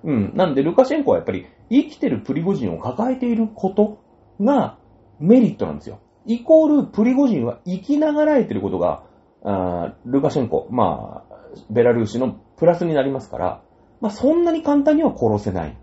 [0.04, 0.32] うん。
[0.36, 4.00] なんで、ルカシェンコはやっぱり生きてるプリゴジンを抱えていること
[4.42, 4.78] が
[5.20, 6.00] メリットなんですよ。
[6.26, 9.04] イコール、プリゴジンは生きながらえてることが、
[9.44, 11.36] あルカシェンコ、まあ、
[11.70, 13.62] ベラルーシのプラスになりますから、
[14.02, 15.78] まあ、そんなに簡単には殺せない。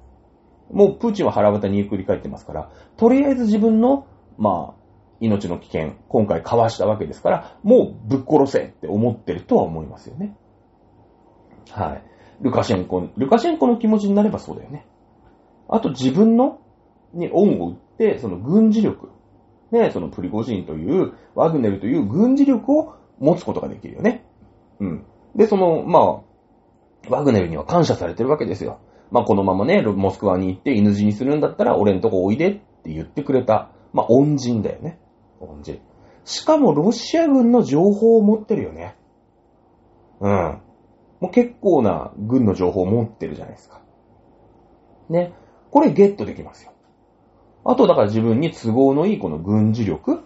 [0.73, 4.07] もうプーチンは腹渡に繰り返ってますから、とりあえず自分の、
[4.39, 4.82] まあ、
[5.23, 10.37] 命の危険、今回かわしたわけですから、もうぶっ殺せって思ってるとは思いますよね。
[11.71, 12.03] はい。
[12.43, 14.85] ルカシェンコ、ルカシェンコの気持ちになればそうだよね。
[15.69, 16.59] あと自分の、
[17.15, 19.11] に恩を売って、その軍事力、
[19.71, 24.25] ね、そのプリゴジンという、ワグネルという軍事力を持つことができるよね。
[24.81, 25.07] うん。
[25.37, 26.25] で、その、ま
[27.09, 28.81] あ、ワグネルには感謝されてるわけですよ。
[29.13, 33.71] まあ、このままね、モスクワに行って犬死にするんだったら、俺んとこおいでって言ってくれた。
[33.93, 34.99] まあ、恩人だよね。
[35.47, 35.81] 恩人。
[36.25, 38.97] しかも、ロシア軍の情報を持ってるよね。
[40.21, 40.61] うん。
[41.21, 43.81] もう結構な軍の情報を持ってるじゃないですか。
[45.09, 45.33] ね。
[45.71, 46.73] これゲットできますよ。
[47.65, 50.21] あと、だから自分に都合のいいこの軍事力、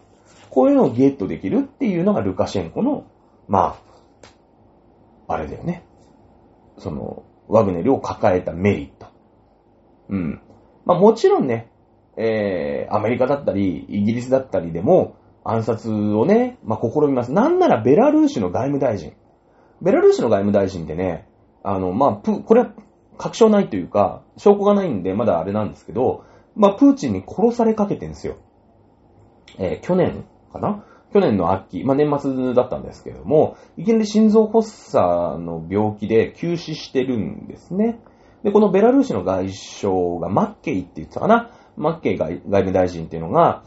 [0.50, 3.04] こういうのをゲットできるっていうのがルカシェンコの、
[3.46, 3.76] ま
[5.28, 5.84] あ、あれだよね。
[6.78, 9.06] その、ワグネルを抱えたメリット。
[10.08, 10.40] うん。
[10.84, 11.70] まあもちろんね、
[12.16, 17.32] えー、アメリカだったり、イギリスだったりでも、暗殺をね、まあ試みます。
[17.32, 19.12] なんならベラルーシの外務大臣。
[19.82, 21.28] ベラルーシの外務大臣ってね、
[21.62, 22.72] あの、まあ、プ、これは
[23.18, 28.36] 確証ないというか、証拠がないんで、まだあれなんですけど、まあ、プーチンに殺されかけてんですよ。
[29.58, 30.84] えー、去年かな？
[31.12, 38.00] 去年の秋、まあ、年末だったんですけども、いきなり心臓発作の病気で休止してるんですね。
[38.42, 41.50] で、このベラルーシの外相がマッケイって言ってたかな？
[41.76, 43.62] マッケイ外務大臣っていうのが、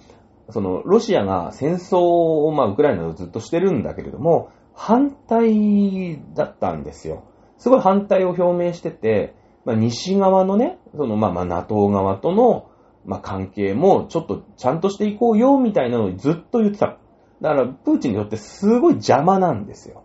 [0.50, 7.24] その、ロシアが戦争を、まあ、ウクライナでずっとしてるんだけれども、反対だったんですよ。
[7.58, 9.36] すごい反対を表明してて、
[9.66, 12.70] まあ、西側のね、その、まあ、まあ、NATO 側との、
[13.06, 16.98] まあ、関係もちょっとちゃんとしていこうよ、みたいなのをずっと言ってた。
[17.42, 20.04] だから、プーチンにとってすごい邪魔なんですよ。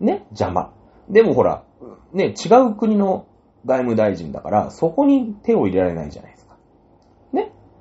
[0.00, 0.24] ね？
[0.30, 0.72] 邪魔。
[1.08, 1.64] でもほら、
[2.12, 3.26] ね、違う国の
[3.66, 6.33] 外務大臣だから、そこに手を入れられないじゃない。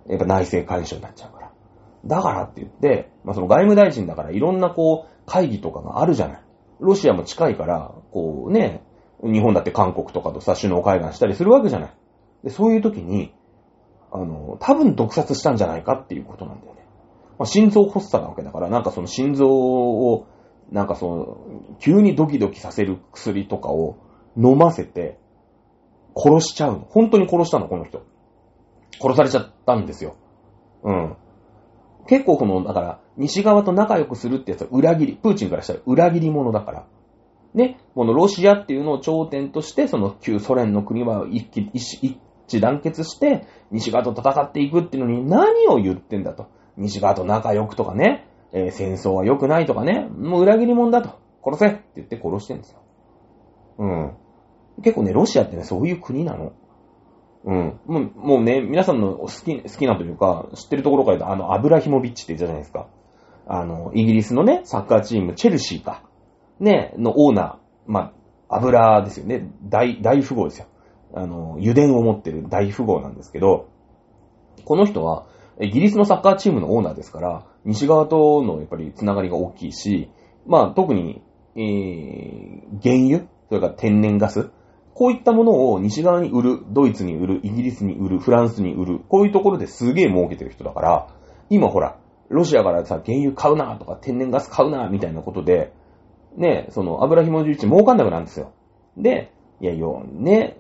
[0.08, 1.51] やっぱ内政干渉になっちゃうから。
[2.06, 6.43] だからって言って、まあその外務大臣だからいろんなこう、会議とかがあるじゃない。
[6.80, 8.84] ロシアも近いから、こうね、
[9.24, 11.93] 日本だって韓国とかとさ、首脳会談したりするわけじゃない。
[12.43, 13.34] で、そういう時に、
[14.12, 16.86] あの、多分毒殺したんじゃないかっていうことなんだよね。
[17.39, 20.28] まあ、心臓発作なわけだから、なんかその心臓を、
[20.72, 21.38] なんかその、
[21.80, 23.97] 急にドキドキさせる薬とかを
[24.38, 25.20] 飲ませて、
[26.16, 26.88] 殺しちゃうの。
[26.89, 28.04] 本当に殺したの、この人。
[28.99, 30.15] 殺されちゃったんですよ。
[30.83, 31.15] うん。
[32.07, 36.85] 結構この、だから、西側と仲良くするってやつは裏切り、プーチンからしたら裏切り者だから。
[37.53, 42.17] ね、このロシアっていうのを頂点として、その旧ソ連の国は一気一
[42.47, 46.47] 致団結して、西側と戦っていくっていうのに何を言ってんだと。
[46.77, 51.19] 西側と仲良くとかね、えー、戦争は良くないとかね、もう裏切り者だと。
[51.43, 52.79] 殺せって言って殺してるんですよ。
[53.79, 54.13] うん。
[54.81, 56.53] 結構ね、ロシアってね、そういう国なの。
[57.45, 57.79] うん。
[57.85, 62.87] もうもうね、皆さんの好き、好きなというか、知ってるところから言うと、あの、アブラヒモビッチって言ったじゃないですか。
[63.47, 66.03] あの、イギリスのね、サッカーチーム、チェルシーか。
[66.59, 67.91] ね、のオーナー。
[67.91, 68.13] ま
[68.49, 69.49] あ、油ですよね。
[69.63, 70.67] 大、大富豪ですよ。
[71.13, 73.67] あの、油田を持ってる大富豪なんですけど、
[74.63, 75.25] この人は、
[75.59, 80.09] イギリスのサッカーチームのオーナーですから、西側とのやっぱりつながりが大きいし、
[80.47, 81.21] まあ特に、
[81.55, 84.51] えー、原油、それから天然ガス、
[84.93, 91.07] こういったものを西側に売る、ドイツに売る、イギリスに売る、フランスに売る、こういうところですげえ儲けてる人だから、
[91.49, 91.97] 今ほら、
[92.29, 95.73] ロシアからさ、原油買うなとか天然ガス買うなみたいなことで、
[96.37, 98.53] ね、その油紐11儲かんなくなるんですよ。
[98.97, 99.31] で、
[99.61, 100.57] いやいや、ね、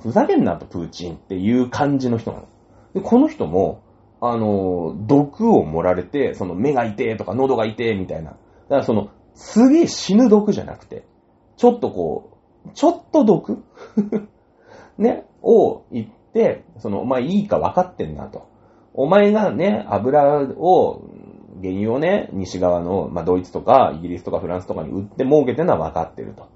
[0.00, 2.48] ふざけんなと、プーチンっていう感じの人なの。
[2.94, 3.82] で、この人も、
[4.20, 8.30] あの、毒を盛られて、その目が痛えとか喉が痛えみたいな。
[8.30, 11.04] だからその、すげえ死ぬ毒じゃなくて、
[11.56, 12.33] ちょっとこう、
[12.72, 13.62] ちょっと毒？
[14.98, 18.46] ね、を言って、その、お前いいか分かってんなと。
[18.94, 21.02] お前がね、油を、
[21.60, 26.46] 原油をね、西側の、まあ、ドイツとか、イギリスとかフランスとかに売って儲けてるのは分かってると。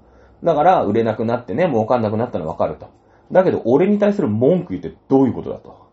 [0.43, 2.87] だから、売れなくなってね、儲かんなくなったのは分かると。
[3.31, 5.89] だけど、俺に対する文句言ってどういうことだと。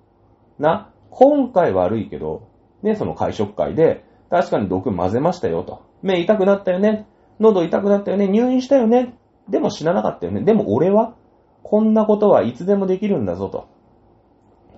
[0.59, 2.49] な、今回悪いけど、
[2.83, 5.83] ね、その会食会で、確かに毒混ぜましたよと。
[6.03, 7.07] 目痛くなったよね。
[7.41, 8.29] 喉痛くなったよね。
[8.29, 9.15] 入院したよね。
[9.49, 10.43] でも死ななかったよね。
[10.43, 11.15] でも俺は、
[11.63, 13.69] こんなことはいつでもできるんだぞと。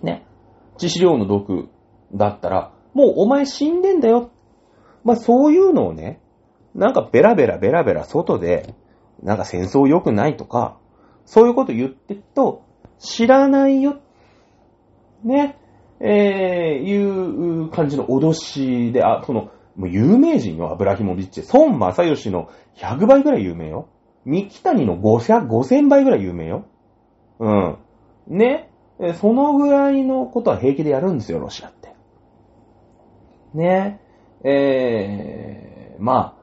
[0.02, 0.26] ね。
[0.78, 1.68] 致死量の毒
[2.14, 4.30] だったら、もうお前死んでんだよ。
[5.04, 6.20] まあそういうのをね、
[6.74, 8.74] なんかベラベラベラベラ外で、
[9.22, 10.78] なんか戦争良くないとか、
[11.24, 12.62] そういうこと言ってると、
[12.98, 13.98] 知らないよ。
[15.24, 15.58] ね。
[16.00, 21.42] えー、いう感じの脅しで、あ、その、もう有名人よ、アブラヒモビッチ。
[21.52, 23.88] 孫正義の100倍ぐらい有名よ。
[24.24, 26.66] 三木谷の500、5000倍ぐらい有名よ。
[27.38, 27.78] うん。
[28.28, 28.70] ね。
[29.14, 31.94] そのぐらいのことは平気でやるんですよ、ロシアって。
[33.54, 34.00] ね。
[34.44, 36.34] えー、まあ、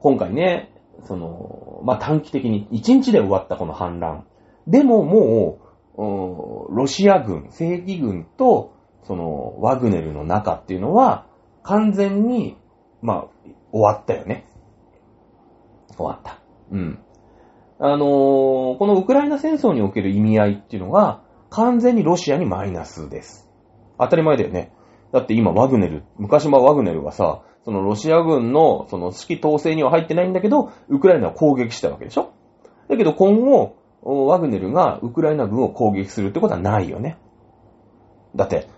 [0.00, 0.70] 今回ね、
[1.04, 4.26] その、まあ短期的に1日で終わったこの反乱。
[4.66, 5.58] でもも
[5.96, 11.26] う、ロシア軍、正規軍と、その、ワグネルの中っていうのは、
[11.62, 12.56] 完全に、
[13.02, 13.26] まあ、
[13.72, 14.46] 終わったよね。
[15.96, 16.40] 終わった。
[16.70, 16.98] うん。
[17.78, 23.48] あのー、このウクライナ戦争における意味合いっていうのが、完全にロシアにマイナスです。
[23.98, 24.72] 当たり前だよね。
[25.12, 32.32] だって今ワグネル、昔はワグネルはさ、そのロシア軍のその指揮統制には入ってないんだけど、ウクライナを攻撃したわけでしょ
[32.88, 37.18] だけど今後、ワグネルがウクライナ軍を攻撃するってことはないよね。
[38.36, 38.68] だって、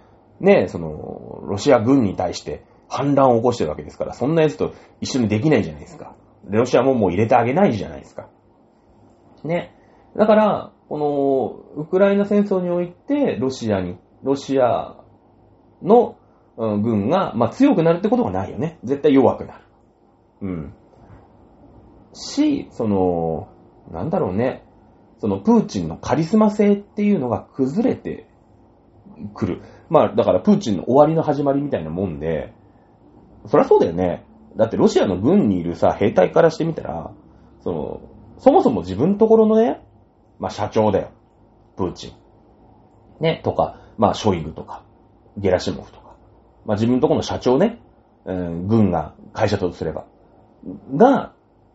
[0.40, 6.14] ね、その、ロシア軍に対して反乱を起こしてるわけですから、そんな奴と一緒にできないじゃないですか。
[6.49, 8.28] ロシアももう入れてあげないじゃないですか。
[9.47, 9.74] ね。
[10.16, 14.97] だから、この、ウクライナ戦争において、ロシアに、ロシア
[15.82, 16.16] の
[16.57, 18.78] 軍が、まあ、強くなるってことはないよね。
[18.84, 19.64] 絶対弱くなる。
[20.41, 20.74] うん。
[22.14, 23.49] し、その、
[23.91, 24.64] なんだろうね。
[25.18, 28.28] その、プーチンのカリスマ性っていうのが崩れて
[29.34, 29.62] くる。
[29.89, 32.55] まあ、だから、プーチンの終わりの始まりみたいなもんで、
[33.47, 34.24] そりゃそうだよね。
[34.57, 37.12] だって、ロシアの軍にいるさ、兵隊からしてみたら、
[37.61, 38.01] その、
[38.39, 39.80] そもそも自分のところのね、
[40.39, 41.11] まあ、社長だよ。
[41.76, 42.12] プーチン。
[43.22, 44.84] ね、とか、まあ、ショイグとか、
[45.36, 46.16] ゲラシモフとか。
[46.64, 47.80] まあ、自分のところの社長ね、
[48.24, 50.07] うん、軍が会社とすれば、
[50.95, 51.32] が、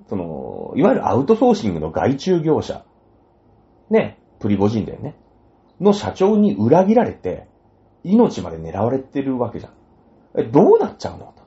[0.08, 2.86] その、いわゆるアウトソーシングの外注業者、
[3.90, 5.16] ね、プリゴジンだよね、
[5.80, 7.48] の社長に裏切られて、
[8.04, 9.74] 命まで狙われてるわけじゃん。
[10.38, 11.44] え、どうなっちゃうのと。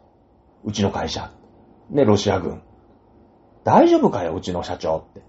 [0.64, 1.30] うちの会社。
[1.90, 2.62] ね、ロシア軍。
[3.66, 5.22] 大丈夫かよ、うちの社長って。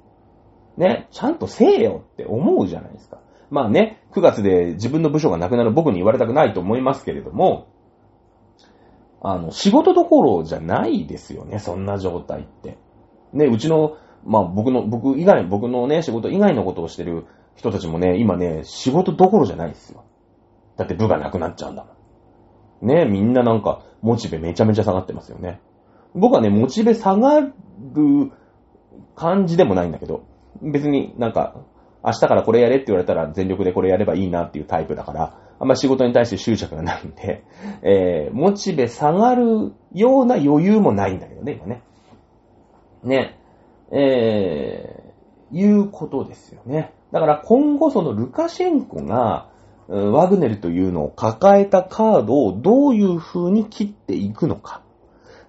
[0.78, 3.20] ね、ちゃんとせえよって思うじゃないですか。
[3.50, 7.68] まあね、9月で自分の部署がなくなる僕に言われたくないと思いますけれども、
[9.24, 12.78] あの、仕事どころじゃないですよね、そんな状態って。
[13.34, 17.26] ね、うちの、まあ僕の、僕以外、僕のね、仕事以外のことをしてる
[17.56, 20.04] 人たちもね、今ね、仕事どころじゃないですよ。
[20.76, 21.94] だって部がなくなっちゃうんだも
[22.86, 22.88] ん。
[22.88, 25.60] ね、みんななんか、モチベめちゃめちゃ下がってますよね。
[26.14, 27.42] 僕はね、モチベ下が
[27.94, 28.32] る
[29.16, 30.26] 感じでもないんだけど、
[30.62, 31.56] 別になんか、
[32.04, 37.44] 明日からこれやれって言われたら全力でこれやればいいなっていうタイプだから、あんま仕事に対して執着がないんで、
[37.82, 41.82] えー、モチベ下がるような余裕もないんだけどね、今ね。
[43.04, 43.40] ね。
[43.92, 46.94] えー、いうことですよね。
[47.12, 49.50] だから今後そのルカシェンコが、
[49.88, 54.82] ワグネルというのを抱えたカードをどういう風に切っていくのか。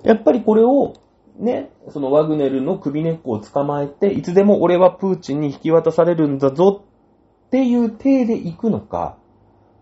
[0.04, 0.94] やっぱりこれを、
[1.38, 6.84] ね、そのワグネルの首根っこを捕まえて、いつでも俺はプーチンに引き渡されるんだぞ
[7.46, 9.16] っていう体で行くのか、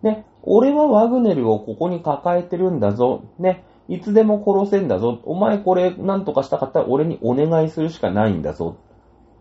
[0.02, 8.76] ね、俺はワグネルをここに抱えてるんだぞ、ね、いつでも殺せんだぞ、お前これなんとかしたかったら俺にお願いするしかないんだぞ、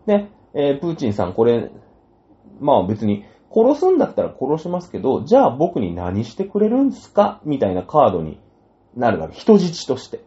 [0.06, 1.70] ね、えー、プーチンさんこれ、
[2.60, 7.40] まあ別に殺すんだったら殺しますけど、じゃあ僕に何してくれるんすか？
[7.44, 8.40] みたいなカードに
[8.96, 9.34] なるわけ。
[9.34, 10.24] 人質として。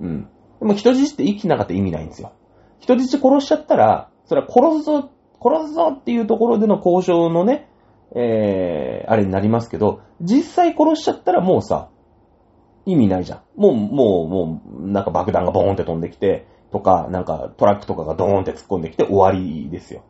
[0.00, 0.28] うん。
[0.62, 2.32] でも人質って生きなかったら意味ないんですよ。
[2.78, 5.10] 人質殺しちゃったら、それは殺すぞ、
[5.42, 7.68] 殺すぞっていうところでの交渉のね、
[8.14, 11.88] えー、あれになりますけど、実際殺しちゃったらもうさ、
[12.86, 13.40] 意味ないじゃん。
[13.56, 20.04] もう、もう、もう、なんか爆弾がボーンって飛んできて、とか、なんかトラックとかがドーンって突っ込んできて終わりですよ。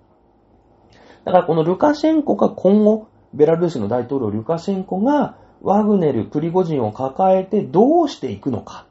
[1.25, 8.87] だからこのルカシェンコが今後、ベラルーシの大統領ルカシェンコがワグネル、プリゴジンを抱えてどうしていくのか。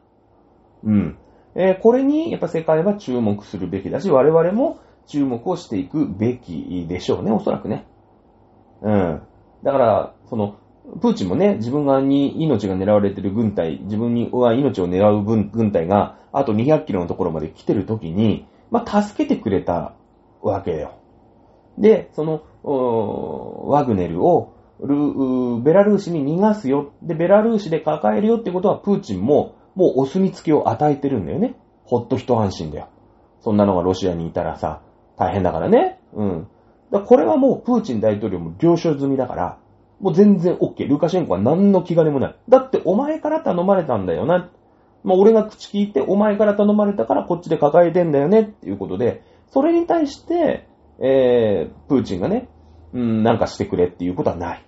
[0.84, 1.18] うん。
[1.56, 7.86] え、これにやっぱ世界は注目するべきだし、我々も注目をしていくべきでしょうね、おそらくね。
[8.82, 9.22] うん。
[9.64, 10.56] だから、その、
[11.02, 19.94] プーチンもね、自分側に命が狙われてる軍隊、自分には命を狙う軍隊が、あと200キロのところまで来てるときに、まあ、助けてくれた
[20.42, 20.94] わけよ。
[21.78, 22.42] で、その、
[23.68, 26.94] ワグネルを、ルベラルーシに逃がすよ。
[27.04, 31.56] で、ベラルーシで抱えるよってことは、プーチンも、もうお墨付きを与えてるんだよね。
[31.86, 32.90] ほっと一安心だよ。
[33.40, 34.82] そんなのがロシアにいたらさ、
[35.18, 36.00] 大変だからね。
[36.14, 36.48] うん。
[36.92, 39.58] だこれはもうプーチン大統領も了承済みだから、
[40.00, 40.88] もう全然 OK。
[40.88, 42.36] ルカシェンコは何の気兼ねもない。
[42.50, 44.50] だってお前から頼まれたんだよな。
[45.04, 50.68] まあ、俺が口聞いて、お前から頼まれたからこっちで抱えてんだよねっていうことで、それに対して、
[51.00, 52.50] えー、プーチンがね、
[52.94, 54.66] うん、なんかしてくれっていうことはない。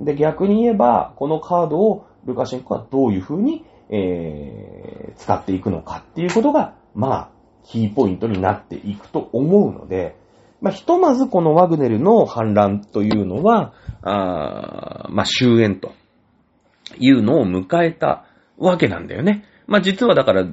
[0.00, 7.30] で、逆に言えば、このカードをルカシェンコはどういうふうに、えー、使っていくのかっていうことが、まあ、
[7.64, 10.16] キーポイントになっていくと思うので、
[10.60, 15.92] まあ、ひとまずこのワグネルの反乱というのは、あまあ、終焉と
[16.98, 18.24] いうのを迎えた
[18.56, 19.44] わけなんだよね。
[19.66, 20.46] まあ、実はだから、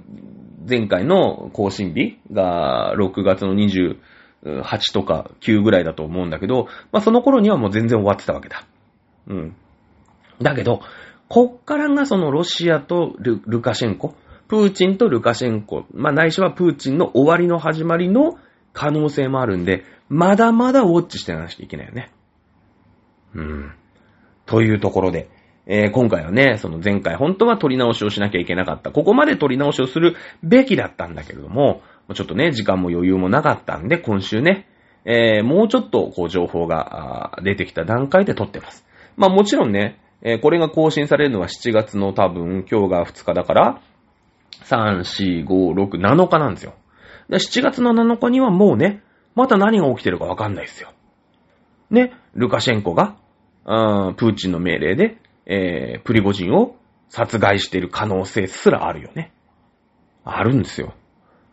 [0.68, 8.66] 前回の更新日が6月の28とか9ぐらいだと思うんだけど、まあ、その頃にはもう全然終わってたわけだ。
[9.28, 9.56] うん。
[10.42, 10.82] だけど、
[11.28, 14.15] こっからがそのロシアとルルカシェンコ、
[14.47, 18.38] プーチンとルカシェンコ、まあ、ないしはプーチンの終わりの始まりの
[18.73, 22.11] 可能性もあるんで、まだまだウォッチしてなきゃいけないよね。
[23.34, 23.71] うん。
[24.45, 25.30] というところで、
[25.65, 28.91] えー、今回はね、その前回本当は取り直しをしなきゃいけなかった。
[28.91, 31.82] ここまで取り直しをするべきだったんだけれども、
[32.13, 34.67] ちょっとね、時間も余裕もなかったんで、今週ね、
[35.05, 38.86] えー、もうちょっとこう情報が出てきた段階で撮ってます。
[39.17, 43.82] まあもちろんね、えー、これが更新されるのは7月の多分、今日が2日だから、
[44.63, 46.73] 3、4、5、6、7日なんですよ。
[47.30, 49.03] 7月の7日にはもうね、
[49.36, 50.89] また何が起きてるかわかんないですよ。
[51.91, 53.17] ね、ルカシェンコが、
[53.65, 56.76] うん、プーチンの命令で、えー、プリゴジンを
[57.09, 59.32] 殺害している可能性すらあるよね。
[60.23, 60.95] あるんですよ。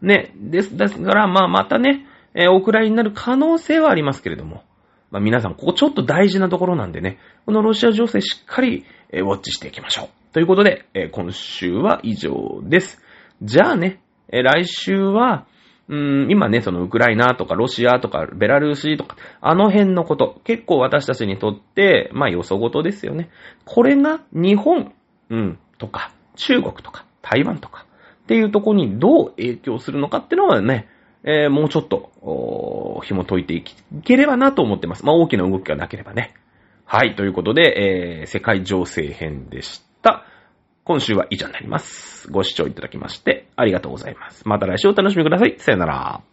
[0.01, 4.63] ね、です、ですから、まあ、またね、えー、お蔵入りになる可能性はありますけれども、
[5.13, 10.09] まあ、皆さん、ここちょっと大事なところなんでね、このロシア情勢しっかり、え、ウォッチしていきましょう。
[10.33, 13.03] ということで、え、今週は以上です。
[13.43, 15.47] じゃあね、え、来週は、
[15.89, 23.29] うん、今ね、そのウクライナとかロシアとかベラルーシとか、あの辺のこと、結構私たちにとって、まあよそごとですよね。
[23.67, 24.95] これが日本、
[25.29, 27.85] うん、とか、中国とか、台湾とか、
[28.23, 30.89] っていうとこにどう影響するのかっていうのはね、
[31.25, 33.65] えー、もうちょっと、紐解いてい
[34.03, 35.05] ければなと思ってます。
[35.05, 36.35] まあ大きな動きがなければね。
[36.85, 40.27] はい、ということで、えー、世界情勢編でした。
[40.85, 42.31] 今週は以上になります。
[42.31, 44.43] ご視聴いただきましてありがとうございます。
[44.47, 45.55] また来週お楽しみください。
[45.59, 46.32] さよなら。